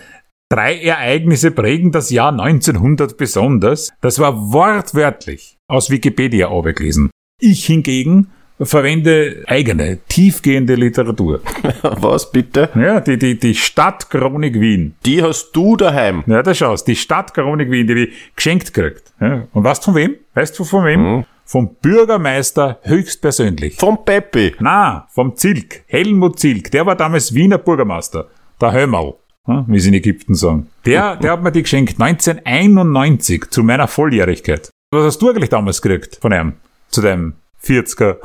drei 0.50 0.80
Ereignisse 0.80 1.52
prägen 1.52 1.92
das 1.92 2.10
Jahr 2.10 2.32
1900 2.32 3.18
besonders. 3.18 3.92
Das 4.02 4.20
war 4.20 4.52
wortwörtlich 4.54 5.58
aus 5.68 5.90
Wikipedia 5.90 6.50
gelesen. 6.62 7.10
Ich 7.40 7.66
hingegen 7.66 8.32
verwende 8.66 9.44
eigene, 9.48 10.00
tiefgehende 10.08 10.76
Literatur. 10.76 11.42
Was 11.82 12.32
bitte? 12.32 12.70
Ja, 12.76 13.00
die, 13.00 13.18
die, 13.18 13.38
die 13.40 13.56
Stadtchronik 13.56 14.60
Wien. 14.60 14.96
Die 15.06 15.22
hast 15.24 15.52
du 15.54 15.76
daheim. 15.76 16.24
Ja, 16.28 16.44
da 16.44 16.54
schaust, 16.54 16.88
die 16.88 16.96
Stadtchronik 16.96 17.70
Wien, 17.72 17.88
die 17.88 17.94
ich 18.06 18.36
geschenkt 18.36 18.74
gekriegt. 18.74 19.14
Ja. 19.20 19.48
Und 19.54 19.64
weißt 19.64 19.82
du 19.84 19.86
von 19.92 19.96
wem? 19.96 20.16
Weißt 20.34 20.58
du 20.58 20.64
von 20.64 20.86
wem? 20.86 21.26
Vom 21.46 21.76
Bürgermeister 21.82 22.80
höchstpersönlich. 22.84 23.76
Vom 23.76 24.06
Peppi. 24.06 24.56
Na, 24.60 25.08
vom 25.12 25.36
Zilk. 25.36 25.84
Helmut 25.88 26.40
Zilk. 26.40 26.72
Der 26.72 26.86
war 26.86 26.96
damals 26.96 27.34
Wiener 27.34 27.58
Bürgermeister. 27.58 28.28
Der 28.62 28.72
Hömerl. 28.72 29.16
hm, 29.46 29.66
Wie 29.68 29.80
sie 29.80 29.90
in 29.90 29.96
Ägypten 29.96 30.36
sagen. 30.36 30.68
Der, 30.86 31.18
der 31.18 31.32
hat 31.34 31.44
mir 31.44 31.52
die 31.52 31.62
geschenkt 31.64 32.00
1991 32.02 33.50
zu 33.50 33.64
meiner 33.64 33.88
Volljährigkeit. 33.88 34.70
Was 34.92 35.06
hast 35.06 35.22
du 35.22 35.30
eigentlich 35.30 35.50
damals 35.50 35.82
gekriegt 35.82 36.18
von 36.22 36.32
ihm? 36.32 36.54
Zu 36.90 37.02
deinem 37.02 37.34
40er. 37.66 38.18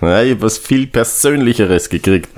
Na, 0.00 0.22
ich 0.22 0.32
hab 0.34 0.42
was 0.42 0.58
viel 0.58 0.86
Persönlicheres 0.86 1.88
gekriegt. 1.88 2.30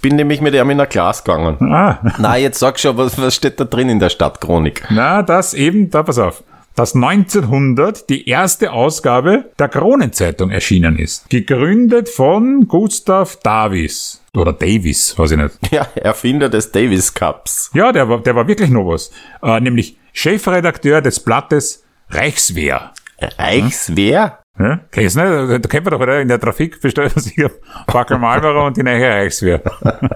Bin 0.00 0.16
nämlich 0.16 0.40
mit 0.40 0.54
ihm 0.54 0.70
in 0.70 0.80
eine 0.80 0.86
Klasse 0.86 1.24
gegangen. 1.24 1.56
Ah, 1.72 1.98
Na, 2.18 2.36
jetzt 2.36 2.58
sag 2.58 2.78
schon, 2.80 2.96
was, 2.96 3.20
was 3.20 3.34
steht 3.34 3.60
da 3.60 3.64
drin 3.64 3.88
in 3.88 3.98
der 3.98 4.08
Stadtchronik? 4.10 4.84
na, 4.90 5.22
das 5.22 5.52
eben, 5.54 5.90
da 5.90 6.02
pass 6.02 6.18
auf. 6.18 6.42
dass 6.74 6.94
1900 6.94 8.08
die 8.08 8.28
erste 8.28 8.72
Ausgabe 8.72 9.46
der 9.58 9.68
Kronenzeitung 9.68 10.50
erschienen 10.50 10.96
ist. 10.98 11.28
Gegründet 11.28 12.08
von 12.08 12.68
Gustav 12.68 13.36
Davis. 13.42 14.22
Oder 14.36 14.52
Davis, 14.52 15.18
weiß 15.18 15.32
ich 15.32 15.36
nicht. 15.38 15.54
Ja, 15.72 15.86
Erfinder 15.96 16.48
des 16.48 16.70
Davis 16.70 17.12
Cups. 17.12 17.70
Ja, 17.74 17.90
der 17.92 18.08
war, 18.08 18.20
der 18.22 18.36
war 18.36 18.46
wirklich 18.46 18.70
noch 18.70 18.86
was. 18.88 19.10
Äh, 19.42 19.58
nämlich 19.60 19.96
Chefredakteur 20.12 21.02
des 21.02 21.20
Blattes 21.20 21.84
Reichswehr. 22.10 22.92
Reichswehr? 23.20 24.38
Ja? 24.58 24.80
Kennst 24.90 25.16
du 25.16 25.20
nicht? 25.20 25.64
Da 25.64 25.68
kennt 25.68 25.84
man 25.84 25.92
doch, 25.92 26.00
oder? 26.00 26.20
In 26.20 26.28
der 26.28 26.40
Trafik 26.40 26.80
bestellt 26.80 27.14
man 27.14 27.22
sich 27.24 27.44
auf 27.44 27.52
Backel 27.86 28.18
Marlboro 28.18 28.66
und 28.66 28.76
die 28.76 28.82
neue 28.82 29.08
Reichswehr. 29.08 29.62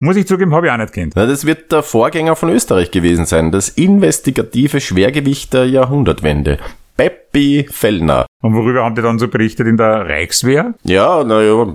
Muss 0.00 0.16
ich 0.16 0.26
zugeben, 0.26 0.52
habe 0.52 0.66
ich 0.66 0.72
auch 0.72 0.78
nicht 0.78 0.92
kennt. 0.92 1.12
Na, 1.14 1.26
das 1.26 1.46
wird 1.46 1.70
der 1.70 1.84
Vorgänger 1.84 2.34
von 2.34 2.50
Österreich 2.50 2.90
gewesen 2.90 3.24
sein. 3.24 3.52
Das 3.52 3.68
investigative 3.68 4.80
Schwergewicht 4.80 5.54
der 5.54 5.68
Jahrhundertwende. 5.68 6.58
Peppi 6.96 7.66
Fellner. 7.70 8.26
Und 8.42 8.54
worüber 8.54 8.84
haben 8.84 8.94
die 8.94 9.02
dann 9.02 9.18
so 9.18 9.28
berichtet 9.28 9.66
in 9.66 9.76
der 9.76 10.08
Reichswehr? 10.08 10.74
Ja, 10.82 11.22
naja, 11.24 11.66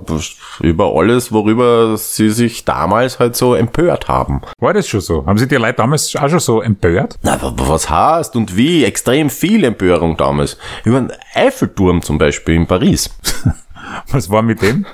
über 0.60 0.92
alles, 0.94 1.32
worüber 1.32 1.96
sie 1.96 2.30
sich 2.30 2.64
damals 2.64 3.18
halt 3.18 3.36
so 3.36 3.54
empört 3.54 4.08
haben. 4.08 4.42
War 4.60 4.74
das 4.74 4.86
schon 4.86 5.00
so? 5.00 5.24
Haben 5.26 5.38
sich 5.38 5.48
die 5.48 5.56
Leute 5.56 5.74
damals 5.78 6.14
auch 6.14 6.28
schon 6.28 6.40
so 6.40 6.60
empört? 6.60 7.16
Na, 7.22 7.40
wa- 7.42 7.54
was 7.56 7.88
heißt 7.88 8.36
und 8.36 8.56
wie? 8.56 8.84
Extrem 8.84 9.30
viel 9.30 9.64
Empörung 9.64 10.16
damals. 10.16 10.58
Über 10.84 11.00
den 11.00 11.12
Eiffelturm 11.34 12.02
zum 12.02 12.18
Beispiel 12.18 12.54
in 12.54 12.66
Paris. 12.66 13.10
Was 14.12 14.28
war 14.30 14.42
mit 14.42 14.60
dem? 14.60 14.84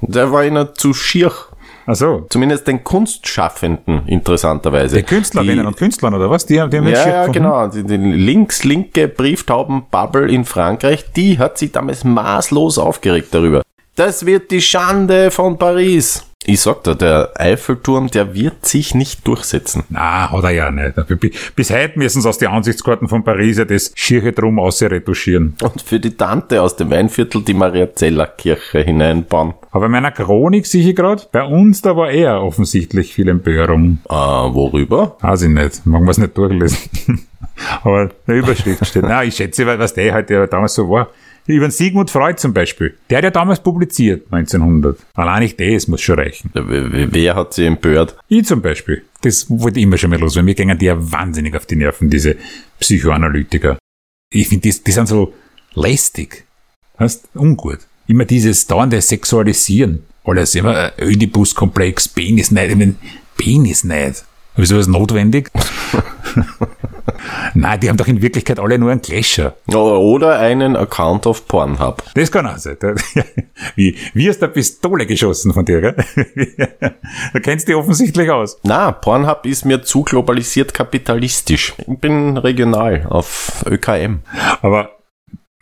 Der 0.00 0.30
war 0.30 0.44
ihnen 0.44 0.68
zu 0.74 0.94
schier. 0.94 1.32
Ach 1.90 1.96
so. 1.96 2.26
Zumindest 2.28 2.66
den 2.66 2.84
Kunstschaffenden, 2.84 4.06
interessanterweise. 4.06 4.96
Die 4.98 5.02
Künstlerinnen 5.04 5.66
und 5.66 5.76
Künstlern 5.78 6.12
oder 6.12 6.28
was? 6.28 6.44
Die, 6.44 6.60
haben- 6.60 6.70
die 6.70 6.76
haben 6.76 6.86
Ja, 6.88 7.08
ja, 7.08 7.26
genau. 7.28 7.66
Die, 7.68 7.82
die 7.82 7.96
links-linke 7.96 9.08
Brieftaubenbubble 9.08 10.30
in 10.30 10.44
Frankreich, 10.44 11.10
die 11.16 11.38
hat 11.38 11.56
sich 11.56 11.72
damals 11.72 12.04
maßlos 12.04 12.78
aufgeregt 12.78 13.28
darüber. 13.32 13.62
Das 13.96 14.26
wird 14.26 14.50
die 14.50 14.60
Schande 14.60 15.30
von 15.30 15.56
Paris. 15.58 16.24
Ich 16.50 16.62
sag 16.62 16.82
da, 16.84 16.94
der 16.94 17.32
Eiffelturm, 17.34 18.08
der 18.10 18.34
wird 18.34 18.64
sich 18.64 18.94
nicht 18.94 19.26
durchsetzen. 19.26 19.84
Na, 19.90 20.30
hat 20.32 20.44
er 20.44 20.50
ja 20.50 20.70
nicht. 20.70 20.94
Bi- 21.20 21.30
Bis 21.54 21.70
heute 21.70 21.98
müssen 21.98 22.22
sie 22.22 22.28
aus 22.28 22.38
den 22.38 22.48
Ansichtskarten 22.48 23.06
von 23.06 23.22
Paris 23.22 23.58
ja 23.58 23.66
das 23.66 23.92
schiere 23.94 24.32
drum 24.32 24.58
ausretuschieren. 24.58 25.56
Und 25.62 25.82
für 25.82 26.00
die 26.00 26.16
Tante 26.16 26.62
aus 26.62 26.74
dem 26.76 26.90
Weinviertel 26.90 27.42
die 27.42 27.52
Mariazeller-Kirche 27.52 28.80
hineinbauen. 28.80 29.52
Aber 29.72 29.86
in 29.86 29.92
meiner 29.92 30.10
Chronik 30.10 30.64
sehe 30.66 30.88
ich 30.88 30.96
gerade, 30.96 31.22
bei 31.30 31.42
uns 31.44 31.82
da 31.82 31.94
war 31.94 32.10
eher 32.10 32.40
offensichtlich 32.42 33.12
viel 33.12 33.28
Empörung. 33.28 33.98
Äh, 34.08 34.14
worüber? 34.14 35.18
Weiß 35.20 35.42
ich 35.42 35.50
nicht. 35.50 35.84
Mag 35.84 36.00
man 36.00 36.08
es 36.10 36.18
nicht 36.18 36.36
durchlesen. 36.38 36.78
Aber 37.82 38.08
eine 38.26 38.36
Überschrift 38.38 38.86
steht. 38.86 39.02
Na, 39.02 39.22
ich 39.22 39.34
schätze, 39.36 39.66
weil 39.66 39.78
was 39.78 39.92
der 39.92 40.14
halt 40.14 40.30
damals 40.30 40.74
so 40.74 40.88
war. 40.88 41.08
Über 41.48 41.70
Sigmund 41.70 42.10
Freud 42.10 42.38
zum 42.38 42.52
Beispiel. 42.52 42.94
Der 43.08 43.18
hat 43.18 43.24
ja 43.24 43.30
damals 43.30 43.60
publiziert, 43.60 44.26
1900. 44.30 44.98
Allein 45.14 45.42
nicht 45.42 45.58
das 45.58 45.88
muss 45.88 46.02
schon 46.02 46.18
reichen. 46.18 46.50
Wer 46.52 47.34
hat 47.34 47.54
sie 47.54 47.64
empört? 47.64 48.16
Ich 48.28 48.44
zum 48.44 48.60
Beispiel. 48.60 49.02
Das 49.22 49.48
wollte 49.48 49.78
ich 49.78 49.84
immer 49.84 49.96
schon 49.96 50.10
mal 50.10 50.20
los, 50.20 50.36
weil 50.36 50.42
mir 50.42 50.54
gingen 50.54 50.78
die 50.78 50.84
ja 50.84 50.96
wahnsinnig 50.98 51.56
auf 51.56 51.64
die 51.64 51.76
Nerven, 51.76 52.10
diese 52.10 52.36
Psychoanalytiker. 52.78 53.78
Ich 54.30 54.48
finde, 54.48 54.68
die, 54.68 54.84
die 54.84 54.92
sind 54.92 55.08
so 55.08 55.32
lästig. 55.72 56.44
Heißt, 56.98 57.30
ungut. 57.34 57.78
Immer 58.06 58.26
dieses 58.26 58.66
dauernde 58.66 59.00
Sexualisieren. 59.00 60.04
Alles 60.24 60.54
immer 60.54 60.98
äh, 60.98 61.02
Ödipus-Komplex, 61.02 62.08
Penisneid. 62.08 62.70
Ich 62.70 62.76
mein, 62.76 62.96
Penisneid. 63.38 64.22
Habe 64.58 64.64
ich 64.64 64.70
sowas 64.70 64.88
notwendig? 64.88 65.52
Nein, 67.54 67.78
die 67.78 67.88
haben 67.88 67.96
doch 67.96 68.08
in 68.08 68.20
Wirklichkeit 68.20 68.58
alle 68.58 68.76
nur 68.76 68.90
einen 68.90 69.00
Clasher. 69.00 69.54
Oder 69.72 70.40
einen 70.40 70.74
Account 70.74 71.28
auf 71.28 71.46
Pornhub. 71.46 72.02
Das 72.14 72.32
kann 72.32 72.44
auch 72.44 72.58
sein. 72.58 72.76
Wie, 73.76 73.96
wie 74.14 74.28
aus 74.28 74.40
der 74.40 74.48
Pistole 74.48 75.06
geschossen 75.06 75.52
von 75.52 75.64
dir, 75.64 75.80
gell? 75.80 75.96
Du 77.32 77.40
kennst 77.40 77.68
die 77.68 77.76
offensichtlich 77.76 78.30
aus. 78.32 78.58
Na, 78.64 78.90
Pornhub 78.90 79.46
ist 79.46 79.64
mir 79.64 79.82
zu 79.82 80.02
globalisiert 80.02 80.74
kapitalistisch. 80.74 81.74
Ich 81.78 81.98
bin 82.00 82.36
regional 82.36 83.06
auf 83.08 83.64
ÖKM. 83.64 84.22
Aber 84.60 84.90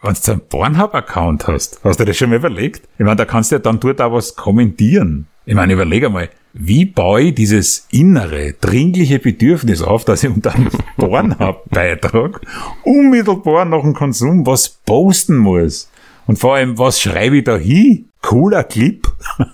wenn 0.00 0.14
du 0.14 0.32
einen 0.32 0.40
Pornhub-Account 0.40 1.48
hast, 1.48 1.80
hast 1.84 2.00
du 2.00 2.06
das 2.06 2.16
schon 2.16 2.30
mal 2.30 2.36
überlegt? 2.36 2.88
Ich 2.96 3.04
meine, 3.04 3.16
da 3.16 3.26
kannst 3.26 3.50
du 3.50 3.56
ja 3.56 3.58
dann 3.58 3.78
dort 3.78 4.00
auch 4.00 4.12
was 4.12 4.36
kommentieren. 4.36 5.26
Ich 5.44 5.54
meine, 5.54 5.74
überlege 5.74 6.08
mal, 6.08 6.30
wie 6.58 6.86
baue 6.86 7.22
ich 7.22 7.34
dieses 7.34 7.86
innere, 7.90 8.54
dringliche 8.54 9.18
Bedürfnis 9.18 9.82
auf, 9.82 10.04
dass 10.04 10.24
ich 10.24 10.30
unter 10.30 10.54
einem 10.54 10.70
Pornhub-Beitrag 10.96 12.40
unmittelbar 12.82 13.64
nach 13.66 13.82
dem 13.82 13.94
Konsum 13.94 14.46
was 14.46 14.68
posten 14.68 15.36
muss? 15.36 15.90
Und 16.26 16.38
vor 16.38 16.54
allem, 16.54 16.78
was 16.78 17.00
schreibe 17.00 17.38
ich 17.38 17.44
da 17.44 17.56
hin? 17.56 18.08
Cooler 18.22 18.64
Clip? 18.64 19.06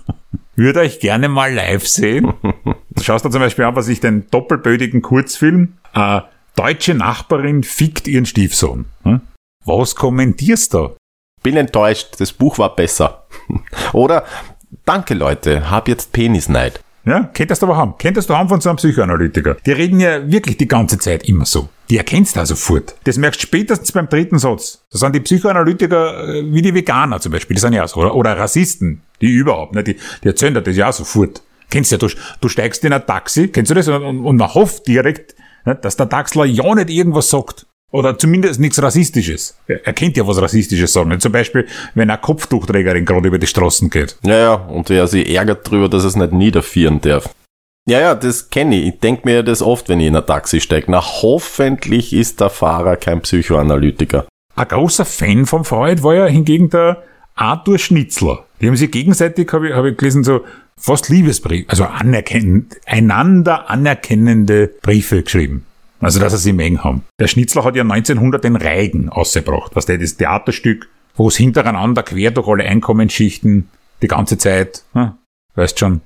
Würde 0.55 0.79
euch 0.81 0.99
gerne 0.99 1.29
mal 1.29 1.53
live 1.53 1.87
sehen. 1.87 2.33
Du 2.91 3.03
schaust 3.03 3.25
da 3.25 3.31
zum 3.31 3.41
Beispiel 3.41 3.65
an, 3.65 3.75
was 3.75 3.87
ich 3.87 3.99
den 3.99 4.29
doppelbödigen 4.29 5.01
Kurzfilm, 5.01 5.73
äh, 5.93 6.21
deutsche 6.55 6.93
Nachbarin 6.93 7.63
fickt 7.63 8.07
ihren 8.07 8.25
Stiefsohn. 8.25 8.85
Hm? 9.03 9.21
Was 9.65 9.95
kommentierst 9.95 10.73
du? 10.73 10.95
Bin 11.41 11.57
enttäuscht, 11.57 12.15
das 12.19 12.31
Buch 12.31 12.59
war 12.59 12.75
besser. 12.75 13.25
Oder, 13.93 14.25
danke 14.85 15.15
Leute, 15.15 15.69
hab 15.69 15.87
jetzt 15.87 16.13
Penisneid. 16.13 16.81
Ja, 17.05 17.29
könntest 17.33 17.61
du 17.61 17.65
aber 17.65 17.75
haben. 17.75 17.95
Könntest 17.97 18.29
du 18.29 18.35
haben 18.35 18.47
von 18.47 18.61
so 18.61 18.69
einem 18.69 18.77
Psychoanalytiker. 18.77 19.57
Die 19.65 19.71
reden 19.71 19.99
ja 19.99 20.31
wirklich 20.31 20.55
die 20.57 20.67
ganze 20.67 20.97
Zeit 20.97 21.27
immer 21.27 21.45
so. 21.45 21.67
Die 21.89 21.97
erkennst 21.97 22.35
du 22.35 22.39
auch 22.39 22.45
sofort. 22.45 22.95
Das 23.03 23.17
merkst 23.17 23.41
du 23.41 23.47
spätestens 23.47 23.91
beim 23.91 24.07
dritten 24.07 24.39
Satz. 24.39 24.85
Das 24.89 25.01
sind 25.01 25.13
die 25.13 25.19
Psychoanalytiker 25.19 26.29
äh, 26.29 26.53
wie 26.53 26.61
die 26.61 26.73
Veganer 26.73 27.19
zum 27.19 27.33
Beispiel. 27.33 27.55
Die 27.55 27.61
sind 27.61 27.73
ja 27.73 27.83
auch 27.83 27.89
so. 27.89 27.99
Oder, 27.99 28.15
oder 28.15 28.37
Rassisten. 28.37 29.01
Die 29.19 29.27
überhaupt. 29.27 29.75
Ne? 29.75 29.83
Die, 29.83 29.97
die 30.23 30.27
erzählen 30.27 30.53
dir 30.53 30.61
das 30.61 30.77
ja 30.77 30.89
auch 30.89 30.93
sofort. 30.93 31.41
Kennst 31.69 31.91
du 31.91 31.95
ja, 31.95 31.99
du, 31.99 32.07
du 32.39 32.49
steigst 32.49 32.85
in 32.85 32.93
ein 32.93 33.05
Taxi, 33.05 33.47
kennst 33.47 33.71
du 33.71 33.75
das? 33.75 33.87
Und, 33.87 34.03
und, 34.03 34.25
und 34.25 34.37
man 34.37 34.53
hofft 34.53 34.87
direkt, 34.87 35.35
ne, 35.65 35.75
dass 35.75 35.97
der 35.97 36.07
Taxler 36.07 36.45
ja 36.45 36.75
nicht 36.75 36.89
irgendwas 36.89 37.29
sagt. 37.29 37.65
Oder 37.93 38.17
zumindest 38.17 38.59
nichts 38.59 38.81
Rassistisches. 38.81 39.55
Er 39.67 39.93
kennt 39.93 40.17
ja 40.17 40.25
was 40.25 40.41
Rassistisches 40.41 40.91
sagen. 40.91 41.19
Zum 41.19 41.31
Beispiel, 41.31 41.67
wenn 41.93 42.09
eine 42.09 42.19
Kopftuchträgerin 42.19 43.05
gerade 43.05 43.27
über 43.27 43.37
die 43.37 43.45
Straßen 43.45 43.91
geht. 43.91 44.17
Ja, 44.23 44.37
ja, 44.37 44.53
und 44.55 44.89
er 44.89 45.07
sich 45.07 45.29
ärgert 45.29 45.69
drüber, 45.69 45.87
dass 45.89 46.03
er 46.03 46.07
es 46.07 46.15
nicht 46.15 46.33
niederführen 46.33 47.01
darf. 47.01 47.29
Ja, 47.87 47.99
ja, 47.99 48.15
das 48.15 48.49
kenne 48.49 48.79
ich. 48.79 48.87
Ich 48.87 48.99
denke 48.99 49.21
mir 49.25 49.43
das 49.43 49.61
oft, 49.61 49.89
wenn 49.89 49.99
ich 49.99 50.07
in 50.07 50.15
ein 50.15 50.25
Taxi 50.25 50.59
steige. 50.59 50.89
Na, 50.89 51.03
hoffentlich 51.03 52.13
ist 52.13 52.41
der 52.41 52.49
Fahrer 52.49 52.95
kein 52.95 53.21
Psychoanalytiker. 53.21 54.25
Ein 54.55 54.67
großer 54.67 55.05
Fan 55.05 55.45
von 55.45 55.63
Freud 55.63 56.01
war 56.01 56.15
ja 56.15 56.25
hingegen 56.25 56.71
der 56.71 57.03
Arthur 57.35 57.77
Schnitzler. 57.77 58.45
Die 58.59 58.67
haben 58.67 58.75
sich 58.75 58.89
gegenseitig, 58.89 59.51
habe 59.53 59.69
ich, 59.69 59.75
hab 59.75 59.85
ich 59.85 59.97
gelesen, 59.97 60.23
so 60.23 60.43
fast 60.77 61.09
Liebesbrief, 61.09 61.65
also 61.69 61.83
anerkennend, 61.83 62.75
einander 62.87 63.69
anerkennende 63.69 64.71
Briefe 64.81 65.21
geschrieben. 65.21 65.65
Also, 66.03 66.19
dass 66.19 66.41
sie 66.41 66.53
mengen 66.53 66.83
haben. 66.83 67.03
Der 67.19 67.27
Schnitzler 67.27 67.63
hat 67.63 67.75
ja 67.75 67.83
1900 67.83 68.43
den 68.43 68.55
Reigen 68.55 69.09
ausgebracht. 69.09 69.71
Was 69.75 69.85
der 69.85 69.97
das 69.97 70.17
Theaterstück, 70.17 70.89
wo 71.15 71.27
es 71.27 71.37
hintereinander 71.37 72.03
quer 72.03 72.31
durch 72.31 72.47
alle 72.47 72.65
Einkommensschichten 72.65 73.69
die 74.01 74.07
ganze 74.07 74.37
Zeit, 74.37 74.83
hm, 74.93 75.13
weißt 75.55 75.79
schon, 75.79 76.01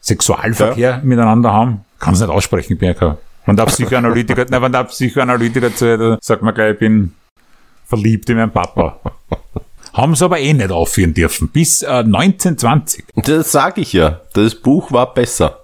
Sexualverkehr 0.00 1.00
miteinander 1.02 1.52
haben. 1.52 1.84
Kann 1.98 2.14
es 2.14 2.20
nicht 2.20 2.30
aussprechen, 2.30 2.78
ja 2.80 2.94
kein. 2.94 3.16
Wenn 3.46 3.56
der 3.56 3.66
Psychoanalytiker, 3.66 4.46
nein, 4.50 4.62
wenn 4.62 4.72
der 4.72 4.84
Psychoanalytiker 4.84 5.74
zu, 5.74 6.18
sagt 6.20 6.42
man 6.42 6.54
gleich, 6.54 6.74
ich 6.74 6.78
bin 6.78 7.12
verliebt 7.84 8.28
in 8.30 8.36
meinen 8.36 8.52
Papa. 8.52 9.00
Haben 9.92 10.14
sie 10.14 10.24
aber 10.24 10.38
eh 10.38 10.52
nicht 10.52 10.70
aufführen 10.70 11.14
dürfen. 11.14 11.48
Bis 11.48 11.82
äh, 11.82 11.86
1920. 11.86 13.04
Das 13.16 13.50
sage 13.50 13.80
ich 13.80 13.92
ja. 13.92 14.20
Das 14.34 14.54
Buch 14.54 14.92
war 14.92 15.14
besser. 15.14 15.60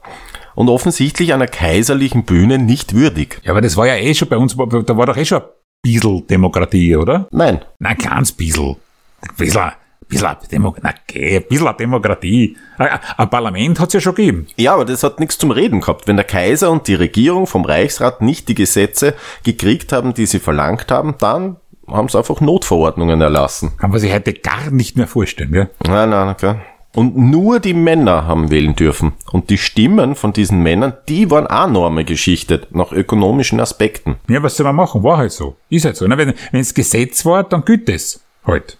Und 0.54 0.68
offensichtlich 0.68 1.32
einer 1.32 1.46
kaiserlichen 1.46 2.24
Bühne 2.24 2.58
nicht 2.58 2.94
würdig. 2.94 3.40
Ja, 3.42 3.52
aber 3.52 3.60
das 3.60 3.76
war 3.76 3.86
ja 3.86 3.96
eh 3.96 4.14
schon 4.14 4.28
bei 4.28 4.36
uns, 4.36 4.56
da 4.56 4.96
war 4.96 5.06
doch 5.06 5.16
eh 5.16 5.24
schon 5.24 5.40
ein 5.40 5.48
bisschen 5.82 6.26
Demokratie, 6.26 6.96
oder? 6.96 7.26
Nein, 7.30 7.60
Na, 7.78 7.94
kleines 7.94 8.32
bisschen. 8.32 8.76
Ein 9.22 9.34
bisschen, 9.36 9.72
bisschen, 10.08 10.36
Demo 10.50 10.74
na, 10.82 10.92
geh, 11.06 11.36
ein 11.36 11.44
bisschen 11.48 11.76
Demokratie. 11.78 12.56
Ein, 12.78 12.98
ein 13.16 13.30
Parlament 13.30 13.80
hat's 13.80 13.94
ja 13.94 14.00
schon 14.00 14.14
gegeben. 14.14 14.46
Ja, 14.56 14.74
aber 14.74 14.84
das 14.84 15.02
hat 15.02 15.20
nichts 15.20 15.38
zum 15.38 15.50
Reden 15.50 15.80
gehabt. 15.80 16.06
Wenn 16.06 16.16
der 16.16 16.24
Kaiser 16.24 16.70
und 16.70 16.86
die 16.86 16.94
Regierung 16.94 17.46
vom 17.46 17.64
Reichsrat 17.64 18.20
nicht 18.20 18.48
die 18.48 18.54
Gesetze 18.54 19.14
gekriegt 19.44 19.92
haben, 19.92 20.14
die 20.14 20.26
sie 20.26 20.38
verlangt 20.38 20.90
haben, 20.90 21.14
dann 21.18 21.56
haben 21.88 22.08
sie 22.08 22.18
einfach 22.18 22.40
Notverordnungen 22.40 23.20
erlassen. 23.20 23.72
Kann 23.78 23.90
man 23.90 24.00
sich 24.00 24.12
heute 24.12 24.32
gar 24.32 24.70
nicht 24.70 24.96
mehr 24.96 25.06
vorstellen, 25.06 25.52
gell? 25.52 25.70
Nein, 25.86 26.10
nein, 26.10 26.28
okay. 26.28 26.56
Und 26.94 27.16
nur 27.16 27.58
die 27.58 27.74
Männer 27.74 28.26
haben 28.26 28.50
wählen 28.50 28.76
dürfen. 28.76 29.12
Und 29.30 29.48
die 29.48 29.56
Stimmen 29.56 30.14
von 30.14 30.32
diesen 30.32 30.62
Männern, 30.62 30.92
die 31.08 31.30
waren 31.30 31.46
auch 31.46 31.68
Norme 31.68 32.04
geschichtet, 32.04 32.74
nach 32.74 32.92
ökonomischen 32.92 33.60
Aspekten. 33.60 34.16
Ja, 34.28 34.42
was 34.42 34.56
soll 34.56 34.64
man 34.64 34.76
machen? 34.76 35.02
War 35.02 35.16
halt 35.16 35.32
so. 35.32 35.56
Ist 35.70 35.86
halt 35.86 35.96
so. 35.96 36.06
Ne? 36.06 36.18
Wenn 36.18 36.34
es 36.52 36.74
Gesetz 36.74 37.24
war, 37.24 37.44
dann 37.44 37.64
gilt 37.64 37.88
es 37.88 38.20
halt. 38.44 38.76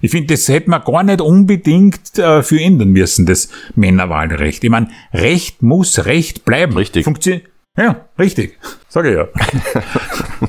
Ich 0.00 0.10
finde, 0.12 0.34
das 0.34 0.46
hätte 0.48 0.70
man 0.70 0.84
gar 0.84 1.02
nicht 1.02 1.20
unbedingt 1.20 2.18
äh, 2.18 2.42
für 2.42 2.60
ändern 2.60 2.90
müssen, 2.90 3.26
das 3.26 3.48
Männerwahlrecht. 3.74 4.62
Ich 4.62 4.70
meine, 4.70 4.88
Recht 5.12 5.62
muss 5.62 6.04
Recht 6.04 6.44
bleiben. 6.44 6.76
Richtig. 6.76 7.04
Funktion 7.04 7.40
ja, 7.76 8.06
richtig. 8.18 8.58
Sage 8.88 9.10
ich 9.10 9.16
ja. 9.16 10.48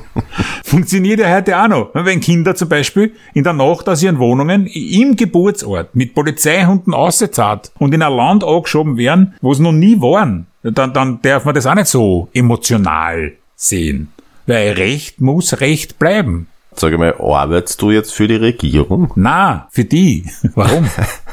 Funktioniert 0.64 1.20
ja 1.20 1.34
heute 1.34 1.58
auch 1.60 1.68
noch. 1.68 1.90
Wenn 1.94 2.20
Kinder 2.20 2.54
zum 2.54 2.68
Beispiel 2.68 3.14
in 3.34 3.44
der 3.44 3.52
Nacht 3.52 3.88
aus 3.88 4.02
ihren 4.02 4.18
Wohnungen 4.18 4.66
im 4.66 5.16
Geburtsort 5.16 5.94
mit 5.94 6.14
Polizeihunden 6.14 6.94
ausgezahlt 6.94 7.72
und 7.78 7.94
in 7.94 8.02
ein 8.02 8.12
Land 8.12 8.44
angeschoben 8.44 8.96
werden, 8.96 9.34
wo 9.40 9.54
sie 9.54 9.62
noch 9.62 9.72
nie 9.72 10.00
waren, 10.00 10.46
dann, 10.62 10.92
dann 10.92 11.20
darf 11.22 11.44
man 11.44 11.54
das 11.54 11.66
auch 11.66 11.74
nicht 11.74 11.88
so 11.88 12.28
emotional 12.32 13.32
sehen. 13.54 14.12
Weil 14.46 14.72
Recht 14.72 15.20
muss 15.20 15.60
Recht 15.60 15.98
bleiben. 15.98 16.46
Sag 16.74 16.92
ich 16.92 16.98
mal, 16.98 17.14
arbeitest 17.18 17.82
du 17.82 17.90
jetzt 17.90 18.14
für 18.14 18.28
die 18.28 18.36
Regierung? 18.36 19.10
Na, 19.16 19.66
für 19.70 19.84
die. 19.84 20.24
Warum? 20.54 20.88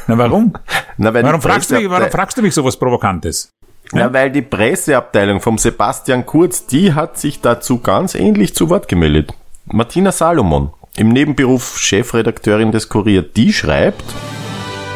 Na, 0.08 0.18
warum? 0.18 0.54
Na, 0.98 1.14
Warum 1.14 1.42
fragst, 1.42 1.70
du 1.72 1.76
mich, 1.76 1.90
warum 1.90 2.10
fragst 2.10 2.38
du 2.38 2.42
mich 2.42 2.54
sowas 2.54 2.78
Provokantes? 2.78 3.50
Na, 3.92 4.14
weil 4.14 4.32
die 4.32 4.42
Presseabteilung 4.42 5.42
vom 5.42 5.58
Sebastian 5.58 6.26
Kurz, 6.26 6.66
die 6.66 6.94
hat 6.94 7.18
sich 7.18 7.42
dazu 7.42 7.80
ganz 7.80 8.16
ähnlich 8.16 8.56
zu 8.56 8.70
Wort 8.70 8.88
gemeldet. 8.88 9.34
Martina 9.66 10.12
Salomon, 10.12 10.72
im 10.98 11.10
Nebenberuf 11.10 11.78
Chefredakteurin 11.78 12.72
des 12.72 12.90
Kurier, 12.90 13.22
die 13.22 13.54
schreibt, 13.54 14.04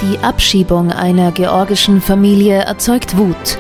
Die 0.02 0.20
Abschiebung 0.20 0.92
einer 0.92 1.32
georgischen 1.32 2.02
Familie 2.02 2.60
erzeugt 2.60 3.18
Wut. 3.18 3.58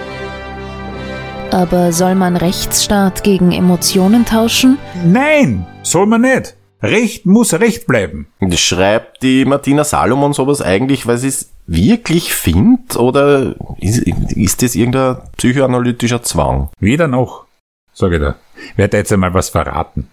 Aber 1.52 1.92
soll 1.92 2.16
man 2.16 2.36
Rechtsstaat 2.36 3.24
gegen 3.24 3.52
Emotionen 3.52 4.26
tauschen? 4.26 4.78
Nein, 5.04 5.66
soll 5.82 6.06
man 6.06 6.22
nicht. 6.22 6.56
Recht 6.82 7.26
muss 7.26 7.54
Recht 7.54 7.88
bleiben. 7.88 8.28
schreibt 8.56 9.22
die 9.22 9.46
Martina 9.46 9.84
Salomon 9.84 10.34
sowas 10.34 10.62
eigentlich, 10.62 11.08
weil 11.08 11.18
sie 11.18 11.28
es 11.28 11.52
wirklich 11.68 12.34
findet 12.34 12.96
oder 12.96 13.56
ist, 13.80 14.00
ist 14.00 14.62
das 14.62 14.76
irgendein 14.76 15.18
psychoanalytischer 15.38 16.24
Zwang? 16.24 16.70
Weder 16.80 17.08
noch, 17.08 17.46
sage 17.94 18.16
ich 18.16 18.22
da. 18.22 18.36
Werde 18.78 18.98
jetzt 18.98 19.12
einmal 19.12 19.34
was 19.34 19.50
verraten. 19.50 20.08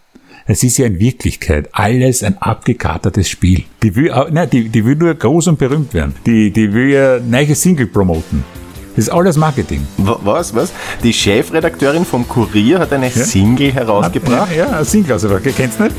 Es 0.48 0.62
ist 0.62 0.78
ja 0.78 0.86
in 0.86 1.00
Wirklichkeit 1.00 1.68
alles 1.72 2.22
ein 2.22 2.38
abgekatertes 2.38 3.28
Spiel. 3.28 3.64
Die 3.82 3.96
will, 3.96 4.12
nein, 4.30 4.48
die, 4.50 4.68
die 4.68 4.84
will 4.84 4.94
nur 4.94 5.14
groß 5.14 5.48
und 5.48 5.58
berühmt 5.58 5.92
werden. 5.92 6.14
Die, 6.24 6.52
die 6.52 6.72
will 6.72 6.90
ja 6.90 7.18
neue 7.18 7.54
Single 7.54 7.86
promoten. 7.86 8.44
Das 8.96 9.04
ist 9.08 9.10
alles 9.10 9.36
Marketing. 9.36 9.86
Wa- 9.98 10.18
Was, 10.24 10.54
was? 10.54 10.72
Die 11.02 11.12
Chefredakteurin 11.12 12.06
vom 12.06 12.26
Kurier 12.26 12.78
hat 12.78 12.92
eine 12.94 13.10
Single 13.10 13.70
herausgebracht. 13.72 14.48
Ja, 14.56 14.64
ja, 14.70 14.78
ein 14.78 14.84
Single 14.86 15.12
also, 15.12 15.28
kennst 15.56 15.78
du 15.78 15.82
nicht? 15.84 15.96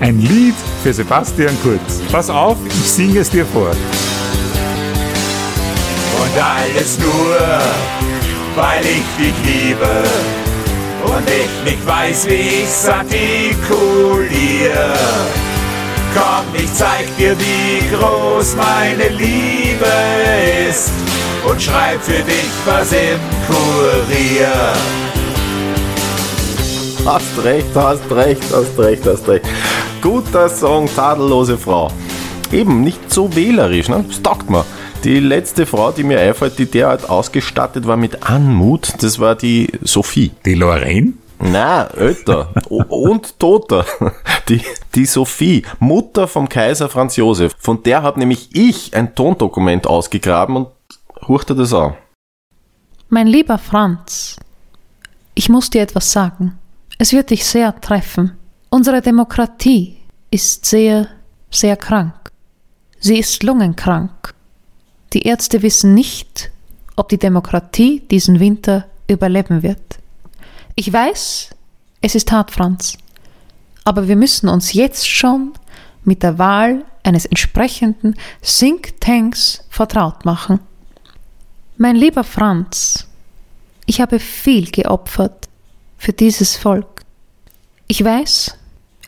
Ein 0.00 0.20
Lied 0.20 0.54
für 0.82 0.92
Sebastian 0.92 1.56
Kurz. 1.62 2.00
Pass 2.10 2.28
auf, 2.28 2.56
ich 2.66 2.90
singe 2.90 3.20
es 3.20 3.30
dir 3.30 3.46
vor. 3.46 3.70
Und 6.22 6.42
alles 6.42 6.98
nur, 6.98 7.36
weil 8.56 8.82
ich 8.84 9.04
dich 9.16 9.34
liebe 9.44 10.02
und 11.04 11.24
ich 11.28 11.48
nicht 11.72 11.86
weiß, 11.86 12.26
wie 12.28 12.62
ich's 12.64 12.88
artikuliere. 12.88 14.94
Komm, 16.14 16.44
ich 16.54 16.72
zeig 16.74 17.06
dir, 17.16 17.36
wie 17.38 17.82
groß 17.94 18.56
meine 18.56 19.08
Liebe 19.10 19.59
ist 20.70 20.90
und 21.48 21.60
schreib 21.60 22.00
für 22.00 22.22
dich 22.22 22.50
was 22.64 22.92
im 22.92 23.18
Kurier. 23.46 24.72
Hast 27.04 27.44
recht, 27.44 27.74
hast 27.74 28.10
recht, 28.10 28.42
hast 28.52 28.78
recht, 28.78 29.06
hast 29.06 29.28
recht. 29.28 29.44
Guter 30.00 30.48
Song, 30.48 30.88
tadellose 30.94 31.58
Frau. 31.58 31.90
Eben, 32.52 32.82
nicht 32.82 33.12
so 33.12 33.34
wählerisch, 33.34 33.88
ne? 33.88 34.04
Das 34.06 34.22
taugt 34.22 34.48
mir. 34.50 34.64
Die 35.02 35.18
letzte 35.18 35.66
Frau, 35.66 35.92
die 35.92 36.04
mir 36.04 36.20
einfällt, 36.20 36.58
die 36.58 36.66
derart 36.66 37.08
ausgestattet 37.08 37.86
war 37.86 37.96
mit 37.96 38.28
Anmut, 38.28 39.02
das 39.02 39.18
war 39.18 39.34
die 39.34 39.72
Sophie. 39.82 40.30
Die 40.44 40.54
Lorraine? 40.54 41.14
Na, 41.42 41.86
älter 41.86 42.52
und 42.68 43.38
toter. 43.38 43.86
Die, 44.48 44.60
die 44.94 45.06
Sophie, 45.06 45.64
Mutter 45.78 46.28
vom 46.28 46.48
Kaiser 46.48 46.88
Franz 46.88 47.16
Josef. 47.16 47.54
Von 47.58 47.82
der 47.82 48.02
habe 48.02 48.18
nämlich 48.18 48.48
ich 48.52 48.94
ein 48.94 49.14
Tondokument 49.14 49.86
ausgegraben 49.86 50.56
und 50.56 50.68
hurchte 51.26 51.54
das 51.54 51.72
an. 51.72 51.94
Mein 53.08 53.26
lieber 53.26 53.58
Franz, 53.58 54.36
ich 55.34 55.48
muss 55.48 55.70
dir 55.70 55.82
etwas 55.82 56.12
sagen. 56.12 56.58
Es 56.98 57.12
wird 57.12 57.30
dich 57.30 57.46
sehr 57.46 57.80
treffen. 57.80 58.36
Unsere 58.68 59.00
Demokratie 59.00 59.96
ist 60.30 60.66
sehr, 60.66 61.08
sehr 61.50 61.76
krank. 61.76 62.12
Sie 62.98 63.18
ist 63.18 63.42
lungenkrank. 63.42 64.34
Die 65.14 65.22
Ärzte 65.22 65.62
wissen 65.62 65.94
nicht, 65.94 66.50
ob 66.96 67.08
die 67.08 67.18
Demokratie 67.18 68.00
diesen 68.00 68.38
Winter 68.40 68.86
überleben 69.08 69.62
wird. 69.62 69.89
Ich 70.74 70.92
weiß, 70.92 71.50
es 72.00 72.14
ist 72.14 72.32
hart, 72.32 72.50
Franz. 72.50 72.96
Aber 73.84 74.08
wir 74.08 74.16
müssen 74.16 74.48
uns 74.48 74.72
jetzt 74.72 75.08
schon 75.08 75.52
mit 76.04 76.22
der 76.22 76.38
Wahl 76.38 76.84
eines 77.02 77.26
entsprechenden 77.26 78.14
Think 78.42 79.00
Tanks 79.00 79.64
vertraut 79.68 80.24
machen. 80.24 80.60
Mein 81.76 81.96
lieber 81.96 82.24
Franz, 82.24 83.06
ich 83.86 84.00
habe 84.00 84.18
viel 84.18 84.70
geopfert 84.70 85.48
für 85.98 86.12
dieses 86.12 86.56
Volk. 86.56 87.02
Ich 87.86 88.04
weiß, 88.04 88.56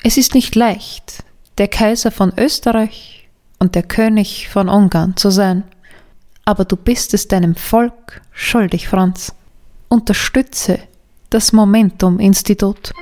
es 0.02 0.16
ist 0.16 0.34
nicht 0.34 0.54
leicht, 0.54 1.22
der 1.58 1.68
Kaiser 1.68 2.10
von 2.10 2.32
Österreich 2.36 3.28
und 3.58 3.74
der 3.74 3.82
König 3.82 4.48
von 4.48 4.68
Ungarn 4.68 5.16
zu 5.16 5.30
sein. 5.30 5.64
Aber 6.44 6.64
du 6.64 6.76
bist 6.76 7.14
es 7.14 7.28
deinem 7.28 7.54
Volk 7.54 8.22
schuldig, 8.32 8.88
Franz. 8.88 9.32
Unterstütze 9.88 10.80
das 11.32 11.52
Momentum-Institut. 11.52 12.92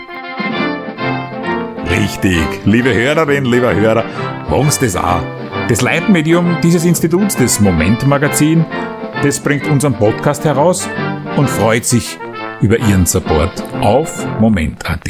Richtig. 1.91 2.47
Liebe 2.65 2.95
Hörerinnen, 2.95 3.51
lieber 3.51 3.75
Hörer, 3.75 4.05
wagen's 4.49 4.79
das 4.79 4.95
auch. 4.95 5.23
Das 5.69 5.81
Leitmedium 5.83 6.59
dieses 6.63 6.85
Instituts, 6.85 7.37
das 7.37 7.61
Moment-Magazin, 7.61 8.65
das 9.23 9.41
bringt 9.41 9.67
unseren 9.67 9.95
Podcast 9.95 10.45
heraus 10.45 10.89
und 11.37 11.51
freut 11.51 11.85
sich 11.85 12.19
über 12.61 12.79
Ihren 12.79 13.05
Support 13.05 13.65
auf 13.81 14.25
Moment.at. 14.39 15.09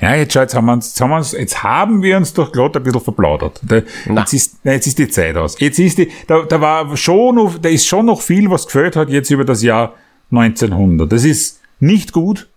Ja, 0.00 0.16
jetzt 0.16 0.32
schau, 0.32 0.40
jetzt 0.40 0.54
haben 0.56 0.66
wir 0.66 0.72
uns, 0.72 0.88
jetzt 0.88 1.00
haben 1.00 1.10
wir 1.10 1.16
uns, 1.16 1.32
jetzt 1.32 1.62
haben 1.62 2.02
wir 2.02 2.16
uns 2.16 2.34
doch 2.34 2.50
gerade 2.50 2.80
ein 2.80 2.82
bisschen 2.82 3.00
verplaudert. 3.00 3.60
Da, 3.62 3.76
jetzt, 4.12 4.34
ist, 4.34 4.56
na, 4.64 4.72
jetzt 4.72 4.88
ist 4.88 4.98
die 4.98 5.08
Zeit 5.08 5.36
aus. 5.36 5.58
Jetzt 5.60 5.78
ist 5.78 5.98
die, 5.98 6.10
da, 6.26 6.42
da 6.42 6.60
war 6.60 6.96
schon 6.96 7.36
noch, 7.36 7.58
da 7.58 7.68
ist 7.68 7.86
schon 7.86 8.06
noch 8.06 8.20
viel, 8.20 8.50
was 8.50 8.66
gefällt 8.66 8.96
hat 8.96 9.08
jetzt 9.08 9.30
über 9.30 9.44
das 9.44 9.62
Jahr 9.62 9.94
1900. 10.32 11.10
Das 11.10 11.24
ist 11.24 11.60
nicht 11.80 12.12
gut. 12.12 12.48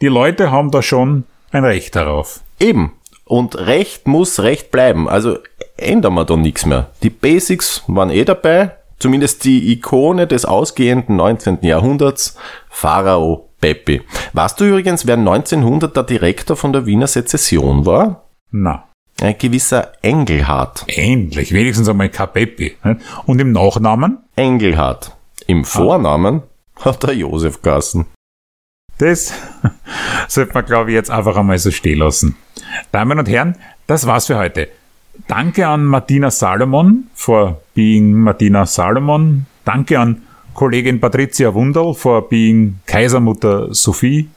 Die 0.00 0.08
Leute 0.08 0.50
haben 0.50 0.70
da 0.70 0.82
schon 0.82 1.24
ein 1.52 1.64
Recht 1.64 1.96
darauf. 1.96 2.40
Eben. 2.60 2.92
Und 3.24 3.56
Recht 3.58 4.06
muss 4.06 4.40
Recht 4.40 4.70
bleiben. 4.70 5.08
Also 5.08 5.38
ändern 5.76 6.14
wir 6.14 6.24
da 6.24 6.36
nichts 6.36 6.64
mehr. 6.66 6.90
Die 7.02 7.10
Basics 7.10 7.82
waren 7.86 8.10
eh 8.10 8.24
dabei. 8.24 8.76
Zumindest 8.98 9.44
die 9.44 9.72
Ikone 9.72 10.26
des 10.26 10.44
ausgehenden 10.46 11.16
19. 11.16 11.58
Jahrhunderts, 11.62 12.36
Pharao 12.70 13.50
Peppi. 13.60 14.00
Weißt 14.32 14.58
du 14.60 14.64
übrigens, 14.64 15.06
wer 15.06 15.16
1900 15.16 15.94
der 15.96 16.02
Direktor 16.04 16.56
von 16.56 16.72
der 16.72 16.86
Wiener 16.86 17.06
Sezession 17.06 17.84
war? 17.84 18.24
Na, 18.50 18.84
Ein 19.20 19.36
gewisser 19.38 19.92
Engelhardt. 20.02 20.84
endlich, 20.86 21.52
wenigstens 21.52 21.88
einmal 21.88 22.08
Kapepi. 22.08 22.76
Und 23.26 23.38
im 23.40 23.52
Nachnamen? 23.52 24.18
Engelhardt. 24.36 25.14
Im 25.46 25.64
Vornamen 25.64 26.42
hat 26.80 27.04
er 27.04 27.12
Josef 27.12 27.60
Gassen. 27.62 28.06
Das 28.98 29.32
sollte 30.28 30.54
man, 30.54 30.64
glaube 30.64 30.90
ich, 30.90 30.94
jetzt 30.94 31.10
einfach 31.10 31.36
einmal 31.36 31.58
so 31.58 31.70
stehen 31.70 31.98
lassen. 31.98 32.36
Damen 32.92 33.18
und 33.18 33.28
Herren, 33.28 33.56
das 33.86 34.06
war's 34.06 34.26
für 34.26 34.38
heute. 34.38 34.68
Danke 35.28 35.66
an 35.66 35.84
Martina 35.84 36.30
Salomon 36.30 37.04
for 37.14 37.60
being 37.74 38.12
Martina 38.12 38.66
Salomon. 38.66 39.46
Danke 39.64 39.98
an 39.98 40.22
Kollegin 40.54 41.00
Patricia 41.00 41.52
Wunderl 41.52 41.94
for 41.94 42.28
being 42.28 42.80
Kaisermutter 42.86 43.74
Sophie. 43.74 44.28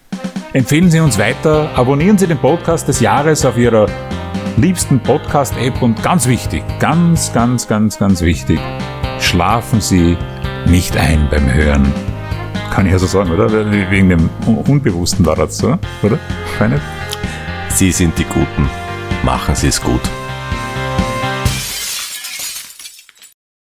Empfehlen 0.54 0.90
Sie 0.90 1.00
uns 1.00 1.20
weiter, 1.20 1.70
abonnieren 1.76 2.18
Sie 2.18 2.28
den 2.28 2.40
Podcast 2.40 2.88
des 2.88 3.00
Jahres 3.00 3.46
auf 3.46 3.58
Ihrer 3.58 3.88
liebsten 4.58 5.00
Podcast-App 5.00 5.82
und 5.82 6.02
ganz 6.04 6.28
wichtig, 6.28 6.64
ganz, 6.80 7.32
ganz, 7.32 7.68
ganz, 7.68 8.00
ganz 8.00 8.22
wichtig, 8.22 8.60
schlafen 9.20 9.80
Sie 9.80 10.18
nicht 10.66 10.98
ein 10.98 11.28
beim 11.30 11.54
Hören. 11.54 12.09
Kann 12.72 12.86
ich 12.86 12.92
ja 12.92 13.00
so 13.00 13.08
sagen, 13.08 13.32
oder? 13.32 13.50
Wegen 13.92 14.10
dem 14.10 14.30
Unbewussten 14.46 15.26
so, 15.26 15.78
oder? 16.04 16.18
Keine? 16.58 16.80
Sie 17.70 17.92
sind 17.92 18.18
die 18.18 18.24
Guten. 18.26 18.70
Machen 19.24 19.56
Sie 19.56 19.68
es 19.68 19.82
gut. 19.82 20.02